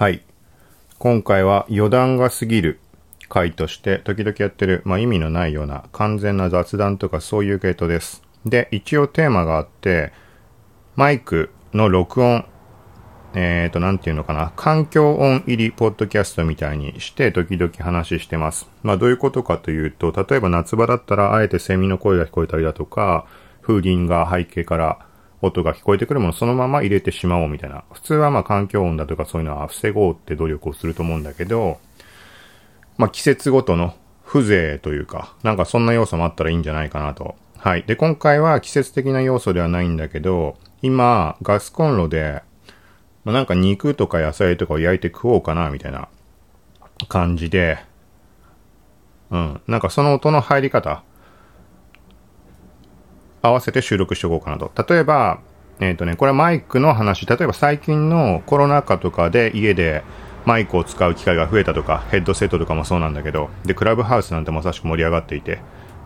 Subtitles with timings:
[0.00, 0.22] はい。
[0.98, 2.80] 今回は余談が過ぎる
[3.28, 8.22] 回として時々やってる、まあ、意味のないような完全な雑談とかそういう系統です。
[8.46, 10.14] で、一応テーマがあって、
[10.96, 12.46] マイクの録音、
[13.34, 18.70] えーと、なんていうのかな、環境音入りポッドキャストみたいにして時々話してます。
[18.82, 23.26] まあどういうことかというと、例えば夏場だったらあえてセミの声が聞こえたりだとか、
[23.60, 25.09] 風鈴が背景から
[25.42, 27.84] 音が聞こえてくるものそのまま入れてしまおうみたいな。
[27.92, 31.78] 普通はまあ環境音だとかそういうのは防ごうって努力をすると思うんだけど、
[32.98, 33.94] まあ季節ごとの
[34.26, 37.34] 風情というか、なんかそんな要素もあったらいいんじゃないかなと。
[37.56, 37.82] はい。
[37.82, 42.42] で、今回は季節的な要素ではないんだけど、今、ガスコンロで、
[43.24, 46.08] まあなんか肉とか野菜とかを焼いて食おうかな、みたいな
[47.08, 47.78] 感じで、
[49.30, 49.60] うん。
[49.66, 51.02] なんかその音の入り方、
[53.42, 54.70] 合わせて収録しておこうかなと。
[54.88, 55.40] 例えば、
[55.80, 57.26] えっ、とね、これはマイクの話。
[57.26, 60.02] 例えば最近のコロナ禍とかで家で
[60.44, 65.58] マイクを使う機会が増えたとか、ヘッドセットとかもそうなんだけど、で、クラブハウスなんてまさしく盛り上がっていて、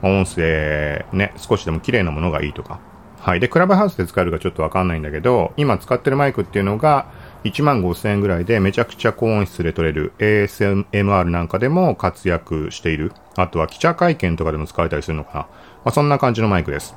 [0.02, 2.78] 音声ね、少しでも綺麗なものがいいとか。
[3.20, 3.40] はい。
[3.40, 7.06] で、クラブハウスで使えるかちょっとわかんないんだけど、今使ってるマイクっていうのが、
[7.44, 13.12] 1万5000円ぐらいでめちゃくちゃ高音質で撮れる ASMR なんかでも活躍している。
[13.36, 15.38] あとは記者会見とかでも使われたりするのかな。
[15.40, 15.48] ま
[15.86, 16.94] あ、そんな感じのマイクです。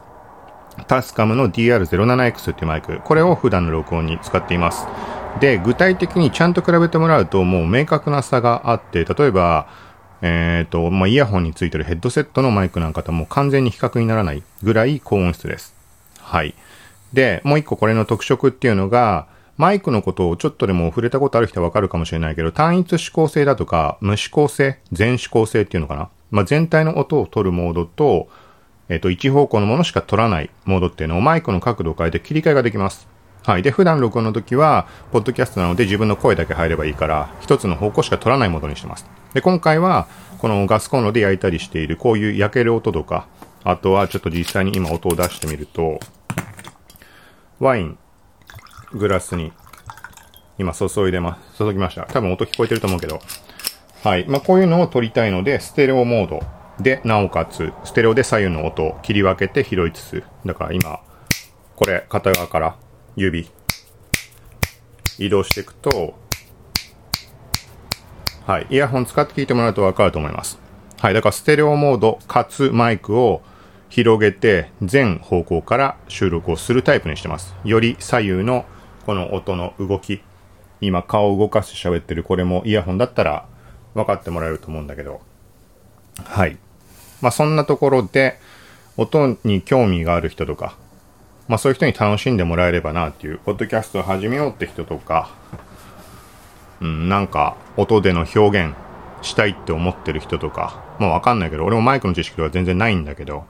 [0.88, 3.00] タスカムの DR07X っていうマイク。
[3.00, 4.86] これを普段の録音に使っています。
[5.40, 9.68] で、具体的にちゃんと比べてもらうともう明確な差があって、例えば、
[10.22, 15.76] えっ、と、まあ、イヤホンについてるヘッドセットのマイクなんかともう完全に比較にならないぐらい高音質です。
[16.20, 16.56] はい。
[17.14, 26.10] で、もう一個これの特色っていうのが、マイクのことをちょっとでも触れたことある人はわかるかもしれないけど、単一指向性だとか、無指向性、全指向性っていうのかな。
[26.30, 28.28] まあ、全体の音を取るモードと、
[28.90, 33.08] えっ、と、一方向のものしか取らないモードっていうのをマイクの角度を変えて切り替えができます。
[33.44, 33.64] はい。
[33.64, 39.06] で、普段録音の時は、ポッドキャストなので自分の声だけ入ればいいから、一つの方向しか取らないモードにしてます。
[39.34, 40.08] で、今回は、
[40.40, 43.28] このガスコンロで焼いたりしている、こういう焼ける音とか、
[43.64, 46.00] あとはちょっと実際に今音を出してみると、
[47.60, 47.98] ワイン、
[48.94, 49.52] グラスに、
[50.58, 51.58] 今注いでます。
[51.58, 52.04] 注ぎました。
[52.04, 53.22] 多分音聞こえてると思うけど。
[54.04, 54.26] はい。
[54.28, 56.44] まあ、こういうのを撮りたいので、ステレオモード
[56.80, 61.00] で、なおかつ、ステレオで左右の音を切り分けて拾いつつ、だから今、
[61.76, 62.76] これ、片側から
[63.16, 63.50] 指、
[65.18, 66.16] 移動していくと、
[68.48, 68.68] はい。
[68.70, 70.58] イヤホン使って聞いてもらうとわかると思います。
[71.00, 71.14] はい。
[71.14, 73.42] だからステレオモードかつマイクを
[73.90, 77.54] 広げて全方向から収録をするタイプにしてます。
[77.66, 78.66] より左右の
[79.06, 80.22] この音の動き。
[80.80, 83.48] 今顔を動かして喋ってるこれもイヤホンだったら
[83.96, 85.20] 分かってもらえると思うんだけど。
[86.24, 86.58] はい。
[87.22, 88.40] まあそんなところで
[88.98, 90.76] 音に興味がある人とか、
[91.48, 95.30] まあそういう人に楽しんでもらえればなっていう、ポッドキャストを始めようって人とか、
[96.82, 98.76] うん、なんか音での表現
[99.22, 103.46] したいって思ってる人とか、まあわかんないけど、俺もマイクの知識は全然ないんだけど、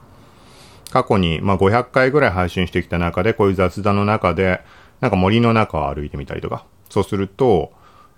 [0.90, 4.60] 過去にまあ500回ぐらい配信してきた中で、こういう雑談の中で、
[5.00, 7.72] なんか森の中を歩いてみたりとか、そうすると、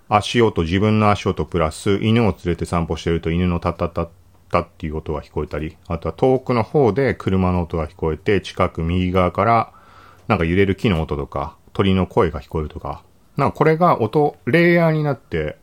[0.09, 4.07] 足音、自分の足音プラス、犬を連れて散歩してると犬のタッタッタッ
[4.51, 9.73] タっていう音が聞こえたり、あとは遠くの方で車の音が聞こえて、近く右側から、
[10.27, 13.03] なんか揺れる木の音とか、鳥の声が聞こえるとか、
[13.37, 15.57] なんかこれが音、レイヤーになって、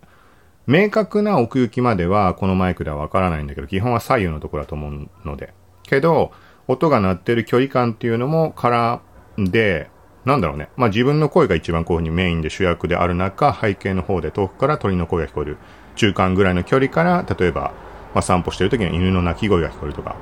[0.67, 5.55] 明確な奥行きまではこのマイクではわからないんだけど、基本は左右のところだと思うので。
[5.85, 6.33] けど、
[6.67, 9.01] 音が鳴ってる距離感っていうのも絡
[9.41, 9.91] んで、
[10.27, 10.69] なんだろうね。
[10.77, 15.57] まあ自分の声が一番こういうふうにメインで主役である中、背景の方で遠くから鳥の声が聞こえる。
[15.97, 17.73] 中間ぐらいの距離から、例えば、
[18.15, 20.17] まあ散歩してる時に犬の鳴き声が聞こえるとか。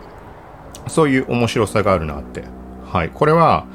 [0.89, 2.45] そういう面白さがあるなって。
[2.85, 3.11] はい。
[3.11, 3.67] これは、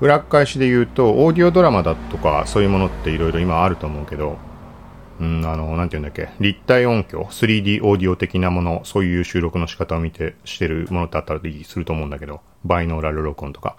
[0.00, 4.38] 裏返しで言うと、オーディオドラマだとか、そういうものっていろいろ今あると思うけど、
[5.20, 13.76] うん、あの、なんて言うんだっけ、立体音響、3D オーディオ的なもの、そういう収録の仕方を見て、してるものってあったりすると思うんだけど、バイノーラル録音とか。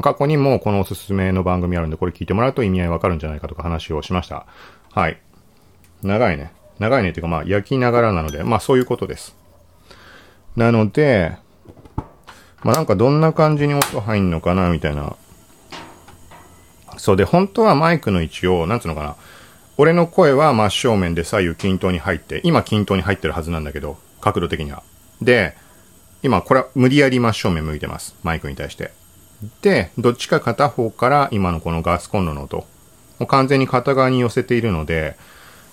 [0.00, 4.46] 過去にもこのおすすめの番組あるんで、これ聞いてもらうと意味合いわかるんじゃないかとか話をしました。
[4.92, 5.20] はい。
[6.02, 6.52] 長いね。
[6.82, 9.34] 長いねっていうか、まあ、焼きながらなので、まあ、そういうことです。
[10.56, 11.36] なので、
[12.62, 15.16] まあ、なんかどんな感じに音入んのかな、みたいな。
[16.98, 19.16] そうで、本当はマイクの位置を、なんつうのかな。
[19.78, 24.82] 俺の声は真正面で左右均等に入って、今均等に入ってるはずなんだけど、角度的には。
[25.22, 25.56] で、
[26.22, 28.14] 今これは無理やり真正面向いてます。
[28.22, 28.92] マイクに対して。
[29.62, 32.66] で、どっちか片方から今のこのガスコンロの音、も
[33.20, 35.16] う完全に片側に寄せているので、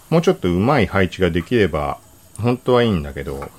[0.09, 1.99] もうちょっと上手い配置ができれば、
[2.41, 3.49] 本当はいいんだけど、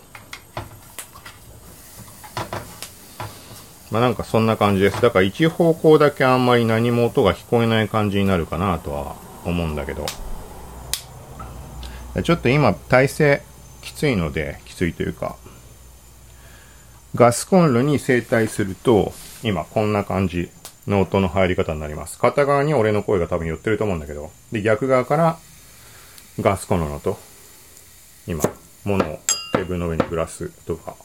[3.91, 5.01] まあなんかそんな感じです。
[5.01, 10.07] だから一方向だけあんまり何も音が聞こえない感じになるかなとは思うんだけど。
[12.25, 13.43] ちょっと今体勢
[13.83, 15.37] きついので、きついというか、
[17.15, 19.13] ガスコンロに整体すると、
[19.45, 20.51] 今こんな感じ
[20.89, 22.19] の音の入り方になります。
[22.19, 25.39] 片側に俺の声が多分寄ってると思うんだけど、で、逆側から
[26.41, 27.19] ガスコンロの音、
[28.27, 28.43] 今、
[28.85, 29.19] 物を
[29.53, 30.97] テーブルの上にグラスとか、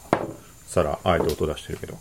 [0.68, 1.98] 皿、あえて音出してるけど、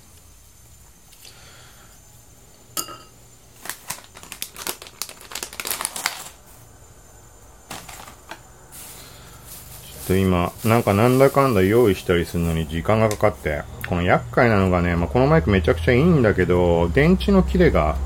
[10.07, 17.97] と今、なんかなんだかんだ用意したりするのに時間がかかって、この厄介なのがね、まあ、このマイクめちゃくちゃいいんだけど、電池の切れが、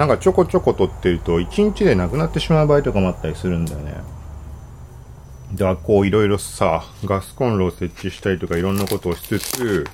[0.00, 3.92] なんかちょこちょこ取ってると、1日でなくなってしまう場合とかもあったりするんだよね。
[5.52, 9.86] だからこういろいろさ、ガスコンロを設置したりとかいろんなことをしつつ、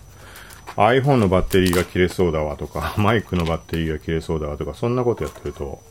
[0.76, 5.82] iPhone のバッテリーが切れそうだわとか、 マイクのバッテリーが切れそうだわとか、そんなことやってると、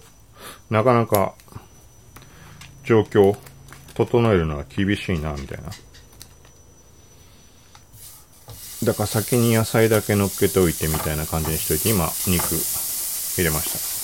[0.69, 1.33] なかなか、
[2.85, 3.35] 状況、
[3.95, 5.71] 整えるのが厳しいな、みたいな。
[8.85, 13.94] だから先に野菜だけ乗っけておいてみたいな感じにしといて、今、肉入れました。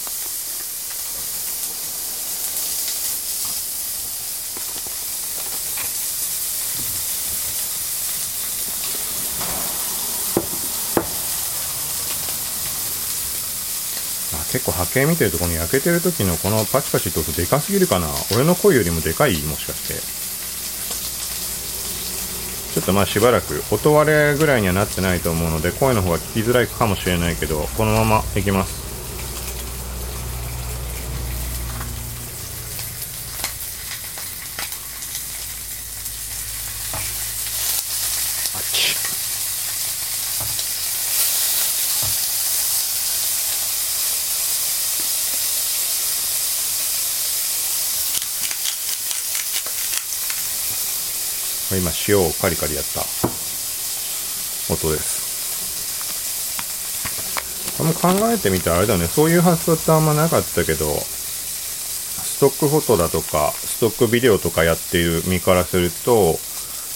[14.52, 18.08] 結構波形見てるとこの焼けてる時のこのパチパチって音でかすぎるかな？
[18.36, 19.94] 俺の声よりもでかいもしかして。
[22.74, 28.80] ちょっとまあしばらく音割れぐらいにはなってないと思うので声の方が聞きづらいかもしれないけどこのままいきます。
[51.74, 53.02] 今塩をカリカリやった
[54.74, 55.22] 音です。
[57.78, 66.40] これも考えてみたらあれだね、そういう発想ってあんまなかったけど、ストックフォトだとか、ストックビデオとかやっている身からすると、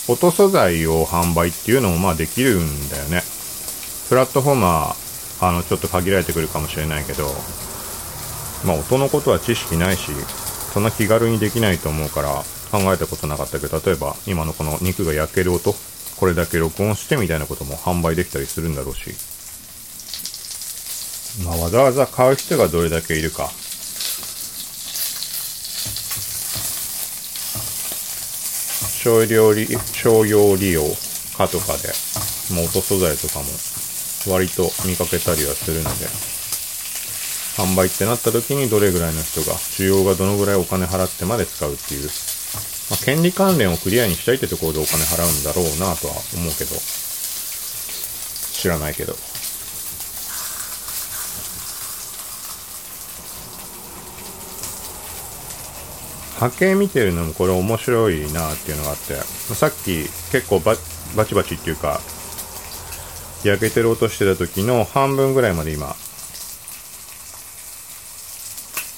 [0.07, 3.23] 音素材を販売っていうのもまあできるんだよね。
[4.09, 7.33] プラットフォーマー、あの、ちょっと限られてくるかもしれないけど、
[8.63, 10.11] まあ音のことは知識ないし、
[10.73, 12.43] そんな気軽にできないと思うから、
[12.75, 15.73] 考えたことなかったけど、例えば今のこの肉が焼ける音、
[16.17, 19.11] これだけ録音してみたいなことも販売できたりするんだろうし、
[21.45, 23.49] まあわざわざ買う人がどれだけいるか。
[29.05, 30.81] 商用利商用利用
[31.37, 31.93] かとかで、
[32.55, 33.45] もう音素材とかも
[34.33, 36.07] 割と見かけたりはするので、
[37.55, 42.09] 販売ってなった時にどれぐらいの人が、需要がどのぐらいお金払ってまで使うっていう。
[42.89, 46.75] まあ、権利関連をクリアにしたいってところでお金払うんだろうなとは思うけど、
[48.53, 49.15] 知らないけど。
[56.39, 59.15] 波形見てるのもこれ面白いなっていうのがあって、
[59.55, 60.75] さっき結構バ
[61.15, 62.01] バチバチっていうか、
[63.43, 65.95] 焼けてる音してた時の半分ぐらいまで今、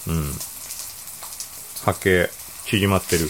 [0.07, 0.31] うん、
[1.85, 2.29] 波形
[2.65, 3.29] 縮まってる。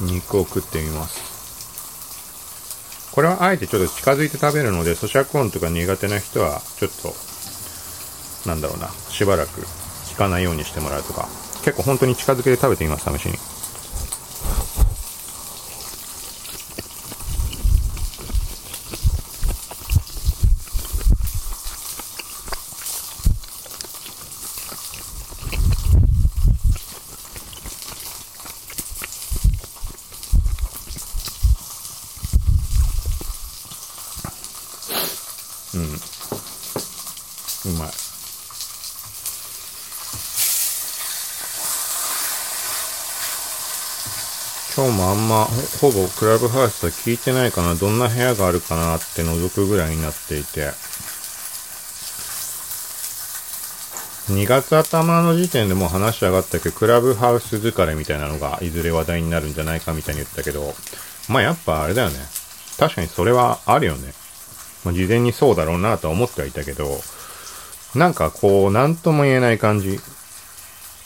[0.00, 1.36] 肉を食ってみます。
[3.12, 7.14] これはあえてちょっと近づいて食べるので、咀嚼音とか苦手な人は、ちょっと、
[8.48, 9.62] なんだろうな、しばらく
[10.04, 11.26] 聞かないようにしてもらうとか、
[11.64, 13.38] 結構本当に近づけて食べてみます、試しに。
[44.76, 50.72] 今日もあんま、ほぼクラブハウスは聞いてないかな、どんな部屋があるかなって覗くぐらいになっていて、
[54.28, 60.74] 2月頭の時点でもう話し上がったけど、クラブハウス疲れみたいなのがいずれ話題になるんじゃないかみたいに言ったけど、
[61.28, 62.16] まあやっぱあれだよね。
[62.78, 64.12] 確かにそれはあるよね。
[64.84, 67.00] まあ、事前にそうだろうなとは思ってはいたけど、
[67.94, 69.98] なんかこう、なんとも言えない感じ。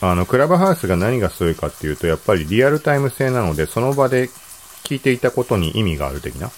[0.01, 4.31] あの、クラブハウスが何がすごいかっていうと、やっぱりリアルタイム性なので、その場で
[4.85, 6.51] 聞いていたことに意味がある的な？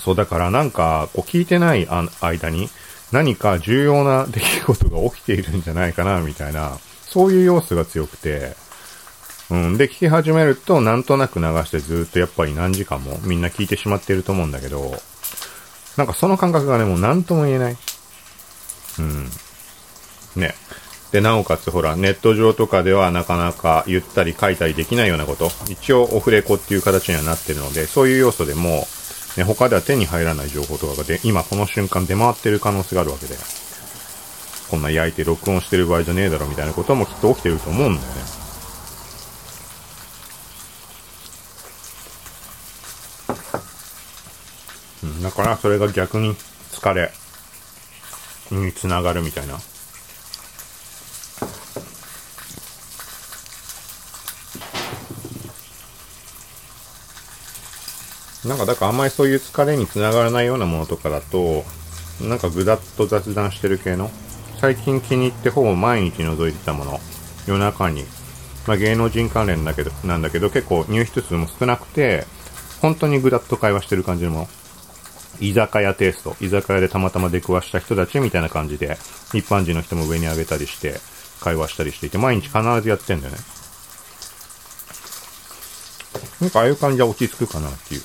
[0.00, 1.86] そう、だからなんか、こう聞いてない
[2.20, 2.68] 間に
[3.12, 8.54] 何か重要な出来事が起きているんじゃないかな、みたいな、そういう要素が強くて、
[9.50, 9.78] うん。
[9.78, 15.00] で、聞き始めると、なんとなく流してずっとやっぱり何時間もみんな聞いてしまっていると思うんだけど、
[15.96, 17.76] なんかその感覚がね、もう何とも言えない。
[18.98, 19.30] うん。
[20.36, 20.54] ね。
[21.12, 28.86] で、なおかつほら、ネット上とかではなかなか言ったり書いたりできないようなこと、一応オフレコっていう形にはなってるので、そういう要素でも、
[29.36, 33.36] ね、他では手に入らない情報とかがで、今この瞬間出回ってる可能性があるわけで、
[34.70, 38.20] こんな焼いて録音してる場合じゃねえだろみたいなこともきっと起きてると思うんだよね。
[45.04, 46.36] うん、だからそれが逆に
[46.72, 47.12] 疲れ
[48.50, 49.58] につながるみたいな。
[58.48, 61.64] なんかだからあんまりそういう疲れにつながらないようなものとかだと、
[62.22, 64.10] なんかぐだっと雑談してる系の、
[64.60, 66.98] 最近気に入ってほぼ毎日覗いてたもの、
[67.46, 68.04] 夜中に、
[68.66, 72.26] まあ芸能人関連だけど、なんだけど結構入室数も少なくて、
[72.80, 74.48] 本当にぐだっと会話してる感じのもの。
[75.40, 76.34] 居酒屋テイスト。
[76.40, 78.96] 居酒屋でたまたま出くわした人たちみたいな感じで、
[79.34, 81.00] 一般人の人も上に上げたりして、
[81.40, 83.38] 会話したりしていて、毎日必ずやってんだよね。
[86.40, 88.02] なんかああいう感じは落ち着くかなっていう。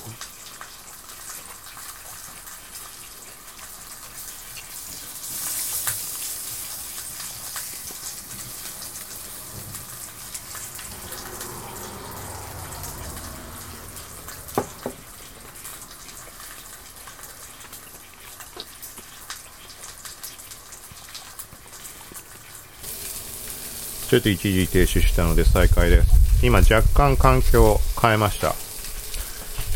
[24.14, 26.46] ちょっと一時停止したので再開です。
[26.46, 28.54] 今若干環境を変えました。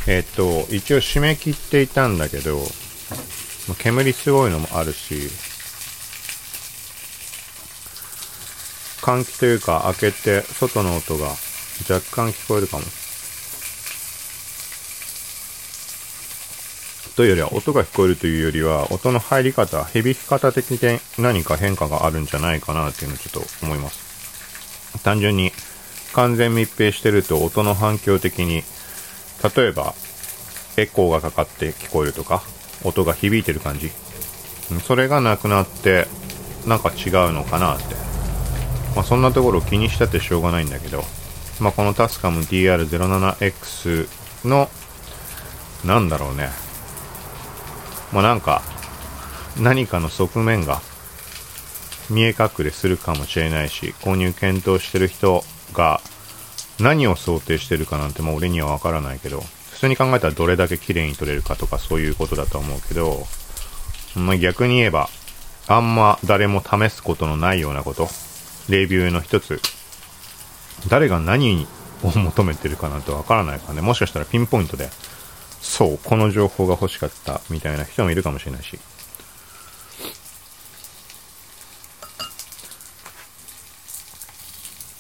[0.07, 2.61] えっと、一応締め切っていたんだけど、
[3.79, 5.29] 煙すごいのもあるし、
[9.03, 11.31] 換気というか開けて外の音が
[11.91, 12.85] 若干聞こえるかも。
[17.17, 24.08] というよりは音が聞こえるというよりは音の入り方、響き方的に何か変化があるんじゃないかなっていうのをちょっと思います。
[25.03, 25.53] 単純に
[26.13, 28.63] 完全密閉してると音の反響的に、
[29.57, 29.95] 例えば
[30.77, 32.43] エコーがかかって聞こえるとか、
[32.85, 33.91] 音が響いてる感じ。
[34.87, 36.07] それがなくなって、
[36.67, 37.95] なんか違うのかなって。
[38.95, 41.05] まあ、そんなところ気にしたってしょうがないんだけど、
[41.61, 44.09] まあ、このタスカム DR07X
[44.45, 44.69] の、
[45.85, 46.49] なんだろうね。
[48.13, 48.63] まあ、なんか、
[49.59, 50.81] 何かの側面が
[52.11, 56.01] 見え隠れするかもしれないし、購入検討してる人が
[56.81, 63.27] 何を想定してるかなんてもう俺にはわからないけど、普通に考えたらどれだけ綺麗に撮れるかとかそういうことだと思うけど、
[64.17, 65.09] まあ、逆に言えば、
[65.67, 68.09] あんま誰も試すことのないようなこと、
[68.69, 69.61] レビューの一つ、
[70.89, 71.67] 誰が何
[72.03, 74.89] を求めてるかなんてわからないからね、もしかしたらピンポイントで、
[75.61, 78.79] そう、この情報が欲しかったみたいな人もいるかもしれないし、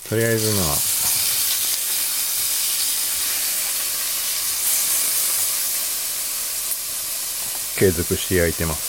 [0.08, 0.64] とりあえずまあ、
[7.78, 8.88] 継続して焼いてます。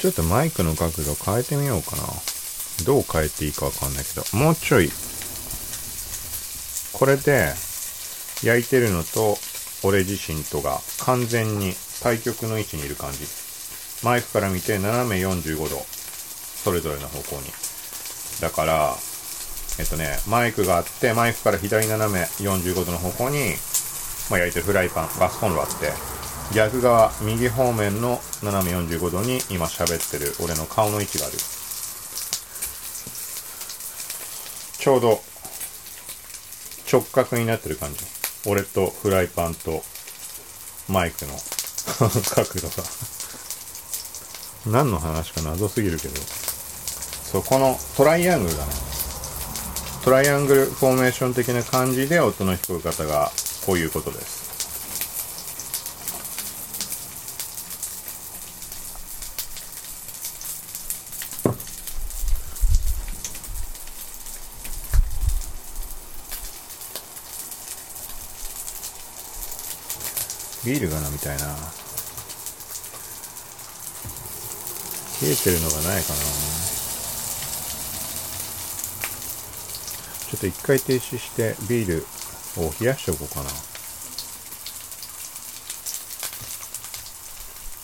[0.00, 2.04] ちょっとマイクの角度変えてみようかな。
[2.86, 4.92] どう変えていいかわかんないけど、もうちょい、
[6.92, 7.52] これで、
[8.42, 9.36] 焼いてるのと
[9.84, 13.26] 俺自身とが完全に対極の位置にいる感じ。
[14.04, 15.98] マイクから見て斜め45度。
[16.64, 17.50] それぞれの方向に。
[18.40, 18.94] だから、
[19.78, 23.54] えっとね、マイクがあって、マイクから左斜め45度の方向に、
[24.30, 25.92] まあ、焼いてるフライパン、ガスコンロあって、
[26.54, 31.36] 逆側、右方面の斜め45度に今喋ってる俺の顔の位置がある。
[34.78, 35.20] ちょうど
[36.90, 38.17] 直角になってる感じ。
[38.46, 39.82] 俺とフライパンと
[40.88, 41.32] マイクの
[42.34, 42.84] 角度が
[44.66, 46.20] 何の話か謎すぎるけど。
[47.30, 48.72] そう、このトライアングルだね。
[50.02, 53.30] トライアングルフォーメーション的な感じで音の低い方が
[53.66, 54.37] こういうことです。
[70.68, 71.46] ビールが飲みたいな。
[71.46, 71.52] 冷
[75.30, 76.18] えてるのがないかな。
[80.28, 82.06] ちょっと一回停止してビール
[82.62, 83.48] を冷やしておこうかな。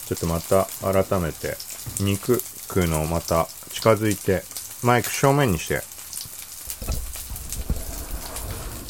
[0.05, 1.57] ちょっとまた改めて
[2.01, 2.39] 肉
[2.69, 4.45] 食うのをまた近づいて
[4.83, 5.81] マイク正面にして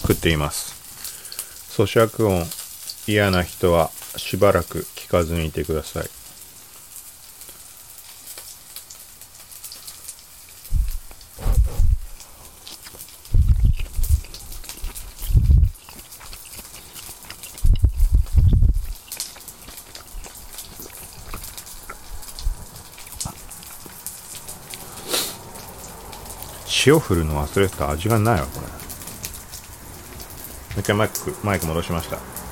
[0.01, 0.75] 食っています。
[1.71, 2.45] 咀嚼音
[3.07, 6.25] 嫌な人はしばらく聞かずにいてください。
[26.87, 28.67] 塩振るの忘れてた味がないわこれも
[30.77, 32.44] う一回マイクマイク戻しました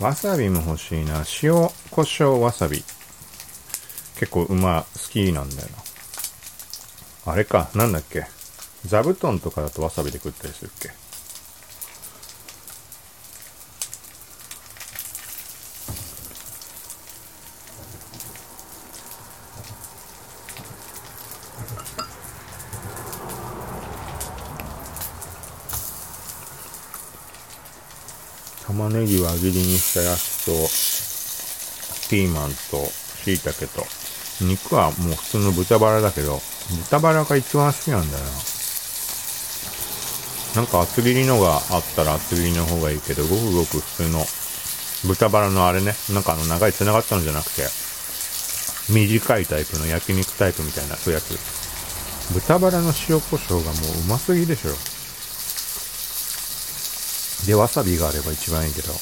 [0.00, 1.24] わさびも欲しいな。
[1.42, 1.52] 塩
[1.90, 2.82] 胡椒わさび。
[4.18, 5.68] 結構うま好きなんだよ
[7.26, 7.32] な。
[7.32, 8.24] あれかなんだっけ。
[8.86, 10.88] 座布団とかだとわさびで食ったりするっけ。
[29.10, 30.52] 玉ねぎ輪切りにしたやつと、
[32.08, 32.86] ピーマンと
[33.24, 33.86] 椎茸と、
[34.44, 36.40] 肉はもう普通の豚バラだけど、
[36.84, 38.30] 豚バラが一番好きなんだよな。
[40.56, 44.24] なんか厚切りのがあったら厚切りの方がいいけど、ごくごく普通の
[45.06, 47.62] 豚バラのあれね、なんかあの長い繋がったのじゃなくて、
[48.92, 51.38] 短いタイプの焼肉タイプみたいな、そういうやつ。
[52.32, 54.70] 豚バラの塩胡椒がもううますぎでしょ。
[57.46, 58.92] で、わさびがあれば一番いいけど。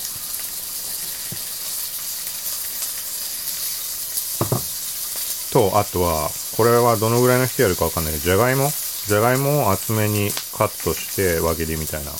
[5.59, 12.13] と、あとは、これはどのぐらいの人やるかわかんないけど、じゃがいもじゃがいもを厚めにカットして輪切りみたいな。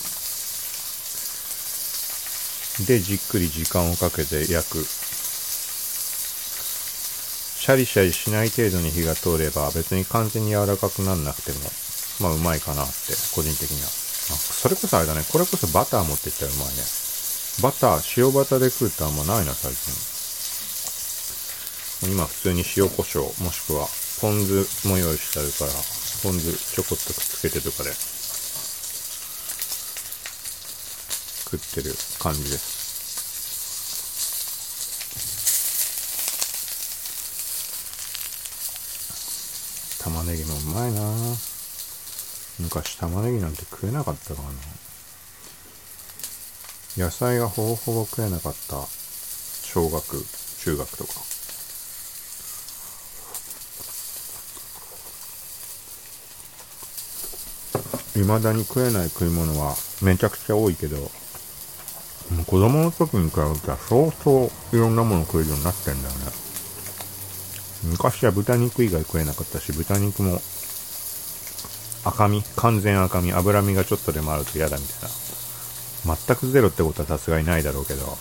[2.87, 4.85] で、じっくり時間をかけて焼く。
[7.59, 11.59] シャリシャリしない程度に火が通れば別に完全に柔らかくなんなくても、
[12.21, 12.93] まあうまいかなって、
[13.35, 13.87] 個人的には。
[13.87, 15.23] あ、それこそあれだね。
[15.31, 16.83] これこそバター持ってきたらうまいね。
[17.63, 20.18] バター、塩バターで食うってあんまないな、最近。
[22.01, 23.89] 今普通に塩コショウ、もしくは
[24.21, 25.73] ポン酢も用意してあるから、
[26.23, 27.91] ポン酢ちょこっとくっつけてとかで
[31.51, 32.79] 食ってる感じです。
[40.05, 41.05] 玉ねぎもうまいなぁ。
[42.61, 44.55] 昔玉ねぎなんて食えなかったからな。
[47.07, 48.87] 野菜がほぼほぼ食えなかった
[49.67, 50.25] 小学、
[50.61, 51.38] 中学とか。
[58.23, 60.97] 未だに食えない食い物はめちゃくちゃ多いけど、
[62.47, 66.33] 子供の時に比べたら相当いろんなもの食えるようになってんだよね。
[67.85, 70.41] 昔は豚肉以外食えなかったし、豚肉も
[72.05, 75.11] 赤身、完全赤身、脂身がちょっとでもあると嫌だみたい
[76.07, 76.17] な。
[76.17, 78.17] 全くゼロってことはさすがにないだろうけど、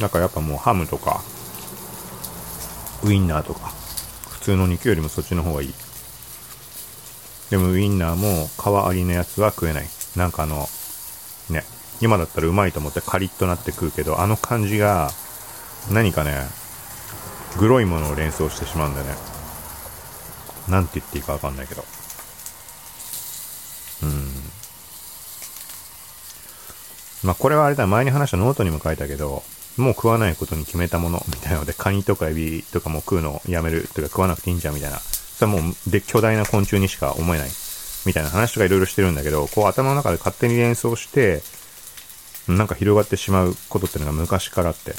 [0.00, 1.22] なんかやっぱもうハムとか、
[3.02, 3.72] ウインナーとか、
[4.30, 5.74] 普通の肉よりもそっちの方がいい。
[7.54, 9.84] でもウインナーも皮ありのやつは食えない。
[10.16, 10.66] なんかあの、
[11.50, 11.62] ね、
[12.00, 15.12] 今だったらうまいと思ってカリッとなって食うけど、あの感じが、
[15.92, 16.34] 何かね、
[17.56, 19.14] グロいものを連想してしまうんだよね。
[20.68, 21.84] なんて言っていいかわかんないけど。
[24.02, 24.28] うん。
[27.22, 29.44] まあ、これはあれだ、前に話したノートにも書いたけど、
[29.76, 34.98] もう食わないことに決めたものみたいなので、カニとかエビとかも食うのをやめるというか食わなくていいんじゃんみたいな。
[35.36, 37.50] それはもう、で、巨大な昆虫にしか思えない。
[38.06, 41.42] みたいな話とかいろいろしてるんだけど、こう頭の中で勝手に連想して、
[42.48, 44.94] なんか広がってしまうことっていうのが昔からあって。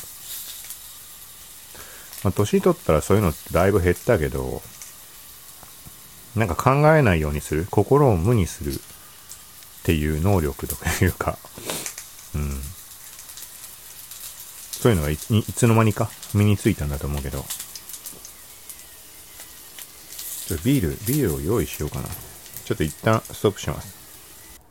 [2.24, 4.63] まあ、年取ったらそういうのってだいぶ減ったけど、
[6.36, 8.78] なんか考えないようにする、心を無にするっ
[9.84, 11.38] ていう能力というか、
[12.34, 12.60] うん。
[14.71, 17.45] そういうのがいつの間にか身についたんだと思うけど、
[20.45, 22.08] ちょっとビール、ビールを用意しようかな。
[22.08, 24.62] ちょっと一旦ストップします。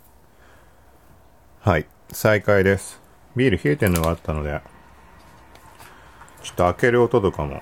[1.63, 3.01] はい、再開です。
[3.35, 4.63] ビール冷えてるのがあったので、
[6.45, 7.61] ちょっと開ける音とかも、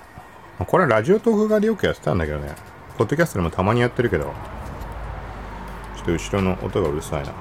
[0.66, 2.54] これはラジオトーク側でよくやってたんだけどね、
[2.98, 4.24] ポッドキャストでもたまにやってるけど、
[5.96, 7.32] ちょっと後ろの音がうるさいな。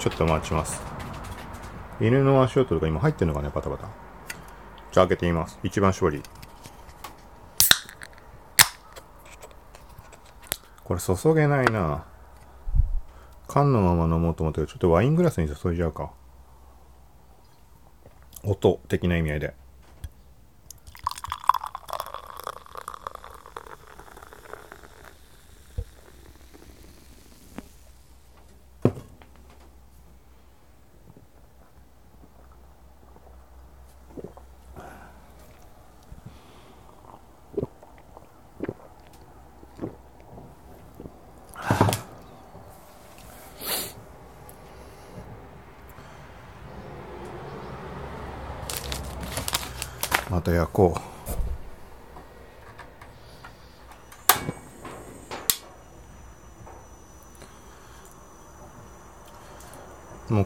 [0.00, 0.82] ちょっと待ちます。
[2.00, 3.88] 犬の足音とか今入ってんのかね、パタパタ。
[4.90, 5.60] じゃあ開けてみます。
[5.62, 6.22] 一番絞り。
[10.88, 12.06] これ注げないな。
[13.46, 16.12] 缶のまま飲もうと思ったけど、ちょっとワイングラスに注いじゃうか。
[18.42, 19.54] 音的な意味合いで。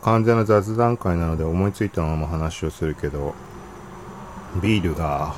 [0.03, 3.35] 完全な雑談会なので思いついたまま話をするけど
[4.61, 5.35] ビールが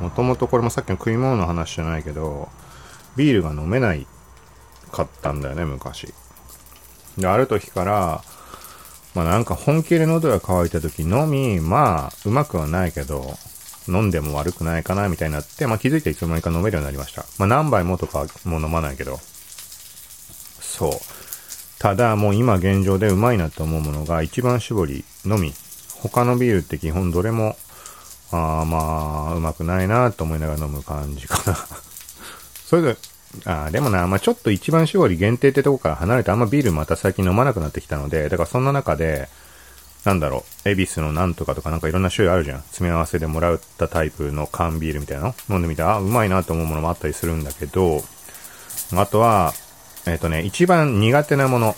[0.00, 2.48] もともとこれもさっきの食い物の話じゃないけど
[3.16, 4.06] ビールが飲めない
[4.90, 6.12] かったんだよね昔
[7.18, 8.22] である時から
[9.14, 13.34] まあなんか本気で喉が渇いた時のみまあうまくはないけど
[13.88, 17.24] 飲んでも悪くないかなみたいになって、まあ気づいていつの間にか飲めるようになりました。
[17.38, 19.18] まあ何杯もとかも飲まないけど。
[20.60, 20.92] そう。
[21.84, 25.52] ただもう今現状でうまいなと思うものが一番搾りのみ。
[26.00, 27.58] 他のビールって基本どれも、
[28.32, 31.58] ああまあ、うまくないなと思いながら飲む感じかな
[32.64, 32.96] それで、
[33.44, 39.28] あでもな、まあちょっと一番搾り限定ってとこから離れてあんまビールまた最近飲まなくなってきたので、だからそんな中で、
[40.06, 42.60] なんだろう、恵比寿のなんとかとかなんかいろんな種類あるじゃん。
[42.62, 48.02] 詰め合わせでもらったタイプの缶ビールみたいなの飲んでみたら、あ、うまいなと思うものもあったりするんだけど、
[48.94, 49.52] あとは、
[50.06, 51.76] えっ、ー、とね、一番苦手なもの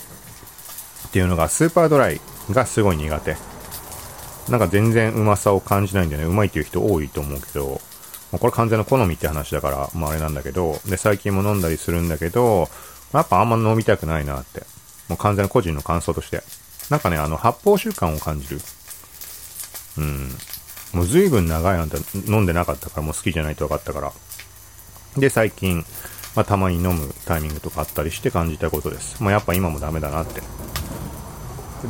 [1.07, 3.35] っていうのがスーパードライがすごい苦手。
[4.49, 6.27] なんか全然うまさを感じないんだよね。
[6.27, 7.81] うまいっていう人多いと思うけど、
[8.31, 12.69] ま、これ完全な好みって話だから、まああれなんだけど、で、最近も飲んだりするんだけど、
[13.13, 14.61] やっぱあんま飲みたくないなって。
[15.07, 16.43] もう完全な個人の感想として。
[16.89, 18.61] なんかね、あの、発泡習慣を感じる。
[19.97, 20.29] うん。
[20.93, 21.87] もう随分長い間
[22.27, 24.11] 飲んでなかったから、もう好きじゃないと分かったから。
[25.17, 25.85] で、最近、
[26.37, 29.21] まあ、たまに飲むタイミングとかあったりして感じたことです。
[29.23, 30.43] もうやっぱ今もダメだなって。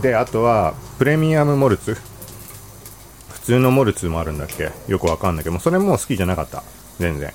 [0.02, 1.98] で、あとは、プレミアムモルツ。
[3.30, 4.72] 普通のモルツもあるんだっけ？
[4.88, 6.64] よくわかんないけど、それも好きじゃなかった。
[6.98, 7.34] 全然。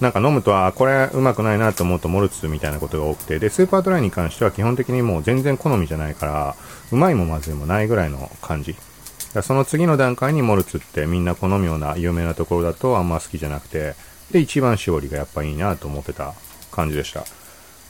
[0.00, 6.56] なんか飲むと、あ、これうまくないなと思うとモルツみたいなことが多くて、で、スーパードライに関しては基本的にもう全然好みじゃないから、
[6.90, 8.74] うまいもまずいもないぐらいの感じ。
[9.42, 13.94] その次の段階にモルツってみんな好むような有名なところだとあんま好きじゃなくて、
[14.32, 16.34] で、一番搾りがやっぱいいなと思ってた
[16.70, 17.24] 感じでした。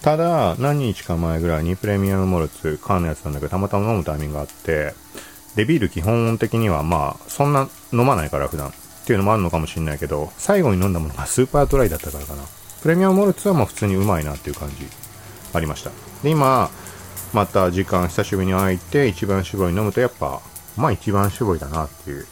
[0.02, 4.94] ただ、何日か前ぐらいにプレミアムモルツ、缶のやつなんだけど、たまたま飲むタイミングがあって、
[5.54, 8.72] で、ビール基本的にはまあ、そんな飲まないから普段。
[9.02, 12.44] っていうのもあるのかもしれないけど、最後に飲んだものがスーパードライだったからかな。
[12.82, 14.76] プレミアムモルツはまあ普通にうまいなっていう感じ
[15.52, 15.90] ありました。
[16.22, 16.70] で、今、
[17.32, 20.40] また時間久しぶりに空いて一番搾り飲むとやっぱ、
[20.76, 22.26] まあ一番搾りだなっていう。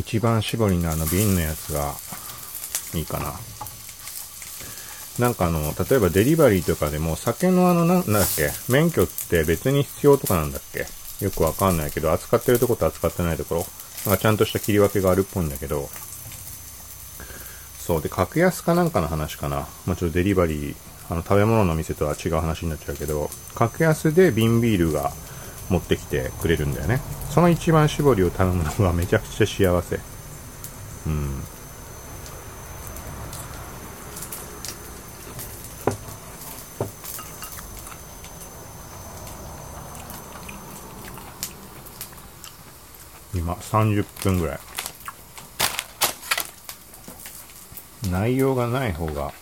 [0.00, 1.94] 一番搾りのあの瓶のやつが
[2.94, 3.32] いいかな。
[5.18, 10.86] なんかあの、例えばデリバリーとかでも酒のあの、なんだっけ、免許って別に必要とかなんだっけ？
[11.24, 13.66] よくわかんないけど、扱ってるとこと扱ってないところ、
[14.06, 15.90] なんかちゃんとした切り分けがあるっぽいんだけど、
[17.78, 19.66] そう、で、格安かなんかの話かな。
[19.84, 20.76] まあ、ちょっとデリバリー、
[21.10, 25.12] あの、食べ物の店とは違う話になっちゃうけど、格安で瓶ビールが
[25.70, 27.00] 持ってきてくれるんだよね。
[27.30, 30.00] その一番搾りを頼むのがめちゃくちゃ幸せ。
[31.06, 31.42] うん。
[43.32, 44.58] 今30分ぐらい
[48.10, 49.32] 内容がない方が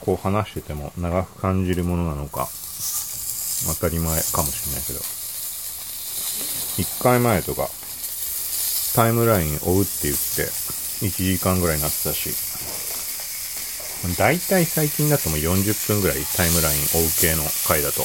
[0.00, 2.46] こう話してても長く感じるものなのか
[3.66, 5.17] 当たり前かもしれないけど
[6.78, 7.68] 1回前とか
[8.94, 10.48] タイムライン追うって言って
[11.04, 12.30] 1時間ぐらいになってたし。
[14.16, 18.04] 大体最近だともう40分ぐらいタイムライン追う系の回だと。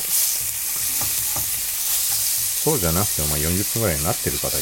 [2.63, 4.59] そうじゃなくてもまあ40分ぐらいになってるか大体。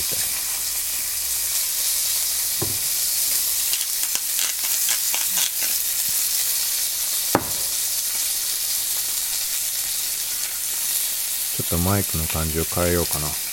[11.55, 13.50] ちょっとマイクの感じを変えようかな。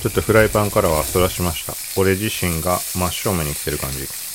[0.00, 1.74] ちょっとフライパンからはそらしました。
[2.00, 4.27] 俺自身が真正面に来てる感じ。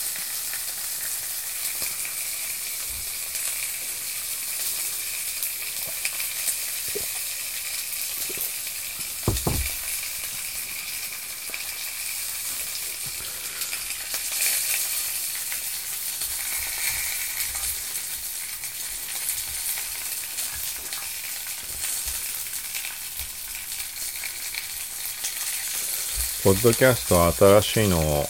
[26.53, 28.25] ッドキャスト新しいのを、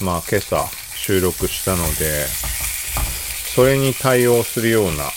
[0.00, 2.26] まあ今朝収録したので、
[3.54, 5.10] それに対応するような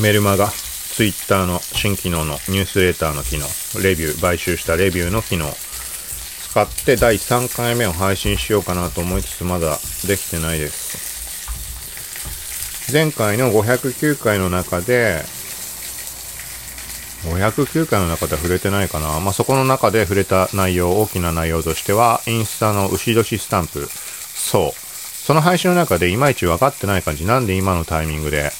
[0.00, 3.46] メルマガ、ツイッターの新機能のニュースレーターの機能、
[3.82, 5.46] レビュー、買収したレビューの機能、
[6.50, 11.10] 使って第3回目を配信しようかなと思いつつまだできてないです。
[12.92, 15.22] 前回の509回の中で、
[17.24, 19.20] 509回の中では触れてないかな。
[19.20, 23.86] まあ、そこの中で触れた内容、大きな内容としては、インスタの牛年スタンプ。
[23.86, 24.72] そう。
[24.74, 27.26] その配信の中でいまいち分かってない感じ。
[27.26, 28.50] なんで今のタイミングで、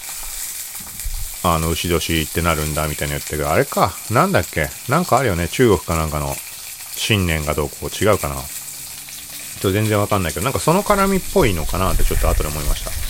[1.42, 3.92] あの、牛年ってなるんだみたいに言ってる、あれか。
[4.10, 5.48] なんだっけなんかあるよね。
[5.48, 6.34] 中国かなんかの
[6.94, 8.34] 新年がどうこう違うかな。
[8.34, 8.42] ちょっ
[9.62, 13.09] と全然わかんないけど、なんかその絡みっぽいのかなってちょっと後で思いました。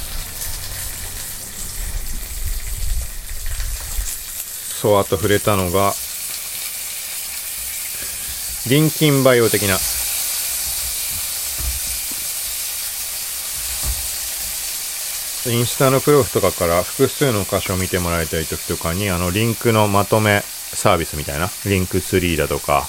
[4.80, 5.92] そう、あと触れたのが、
[8.66, 9.74] リンキンバイオ的な、
[15.52, 22.88] インスタのプロフとかから複数の箇所を見てもらいたい時とかに、あの、リンクのまとめサービスみたいな、リンク3だとか、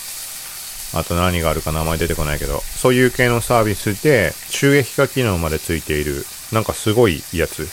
[0.93, 7.67] あと何があるか名前出てこないけど、そういう系のサービスで、収益化機能までついている、なんかすごいやつ、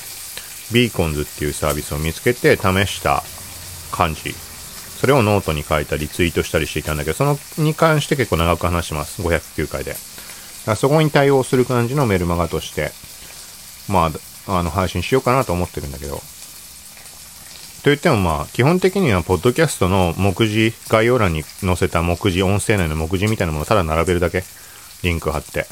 [0.72, 3.22] ビーコンズっていうサービスを見つけて試した
[3.90, 4.34] 感じ。
[5.00, 9.22] それをノートに書いたりツイートしたりしていたんだけど、そのに関して結構長く話します。
[9.22, 9.94] 509回で。
[10.76, 12.90] そこに対応する感じのメルマガとして、
[13.88, 14.10] ま
[14.46, 16.16] あ、あの、配信しようかなと思ってるんだけど。
[16.16, 16.22] と
[17.90, 24.42] 言ってもまあ、基本的には、ポッドキャストの目次、概要欄に載せた目次、音声内の目次みたいなものをただ並べるだけ、
[25.02, 25.66] リンク貼って、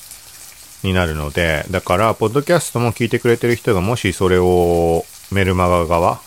[0.83, 6.21] になるので、だから、ポッドキャストも聞いてくれてる人がもしそれをメルマガ側、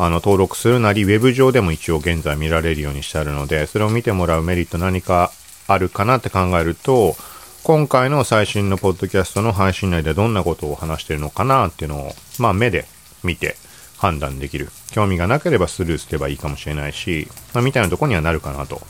[0.00, 5.32] あの、登録するなり、ウェブ上でも一応現在見られるようにしてあるので、それを見てもらうメリット何か
[5.66, 7.16] あるかなって考えると、
[7.64, 12.86] 今回の最新のポッドキャストの配信内でどんなことを話してるのかなっていうのを、まあ目で
[13.24, 13.56] 見て
[13.96, 14.68] 判断できる。
[14.92, 18.80] 興味がなければスルーすればいいかもしれないし、まあみたいなとこにはなるかなと。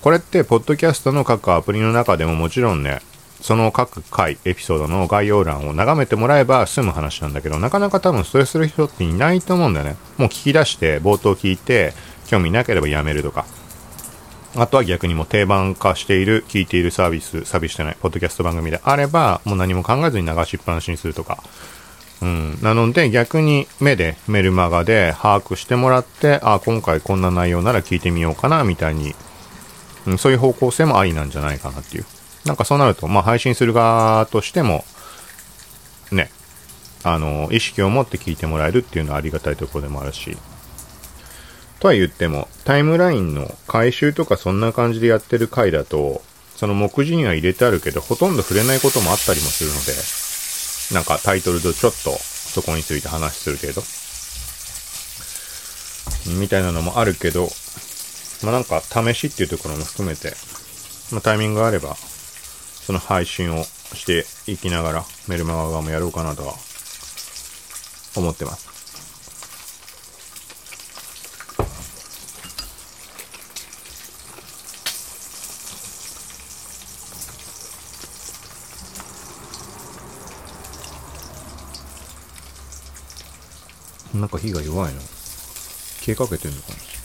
[0.00, 3.00] これって、ポッドキャストの各アプリの中でももちろんね、
[3.40, 9.96] その各回、エピソードの概要欄を眺めてもらえば済む話なんだけど、なかなか多分それする人っていないと思うんだよね。
[10.16, 11.92] もう聞き出して、冒頭聞いて、
[12.26, 13.44] 興味なければやめるとか。
[14.56, 21.38] あとは逆にも定番化している、聞いているサービス、サービスしてない、ポッドキャスト番組であれば、もう何も考えずに流しっぱなしにするとか。
[22.22, 22.58] うん。
[22.62, 29.14] なので逆に目でメルマガで把握してもらって、あ、今回こんな内容なら聞いてみようかな、みたいに、
[30.06, 32.06] うん、そういう方向性もありなんじゃないかなっていう。
[32.46, 34.84] なんかそうなると、まあ配信する側としても、
[36.12, 36.30] ね、
[37.02, 40.36] あの、意識を持って聞いてもらえるっていうのはありがたいところでもあるし、
[41.80, 46.22] とは言っても、タイムラインの回収とかそんな感じでやってる回だと、
[46.56, 53.82] その目次には入れてあるけど、ほとんど触れないこともあったりもするので、なんかタイトルとちょっとそこについて話するけど、
[56.40, 57.48] みたいなのもあるけど、
[58.42, 60.34] まあなんか試しっていうところも含めて、
[61.12, 61.96] まあタイミングがあれば
[62.86, 66.54] その配信をしていきながら、メルマガ側もやろうかなとは
[68.14, 68.64] 思ってます。
[84.14, 85.00] なんか火が弱いな。
[85.00, 86.95] 消えかけてんのかな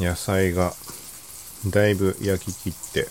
[0.00, 0.72] 野菜が
[1.66, 3.08] だいぶ焼き切って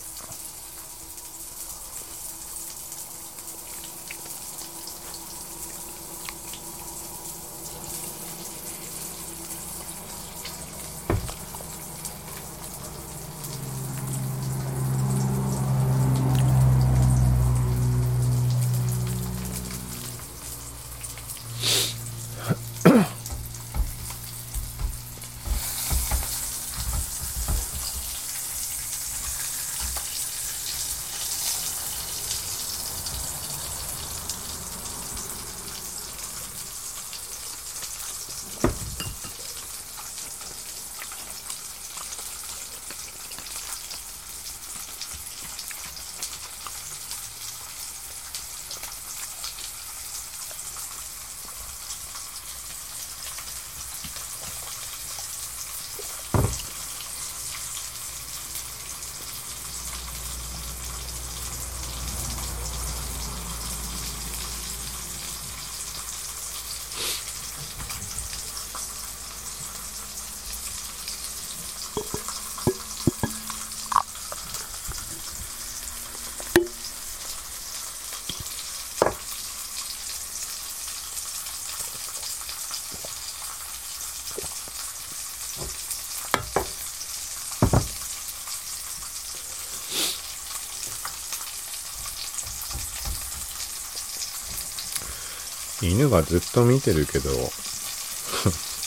[96.00, 97.28] 犬がずっと見てるけど、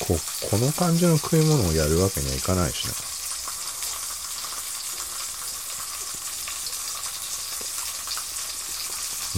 [0.08, 2.88] こ、この感じの食い物をやるわけにはいかないし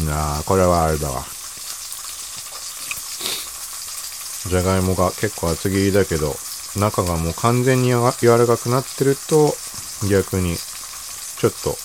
[0.05, 0.13] な。
[0.13, 1.25] なあ、これはあれだわ。
[4.47, 6.37] じゃがいもが結構厚切りだけど、
[6.77, 9.53] 中がもう完全に柔らかくなってると、
[10.09, 11.77] 逆に、ちょっと、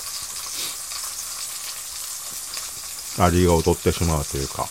[3.24, 4.68] 味が劣ってしまうというか。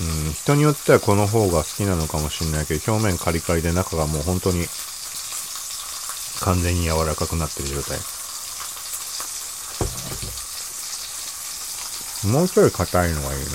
[0.00, 4.64] うん、人によってはこの方が好きなのかもしれないけど、表面カリカリで中がもう本当に
[6.40, 7.98] 完全に柔らかくなってる状態。
[12.32, 13.48] もうちょい硬いのがいいな。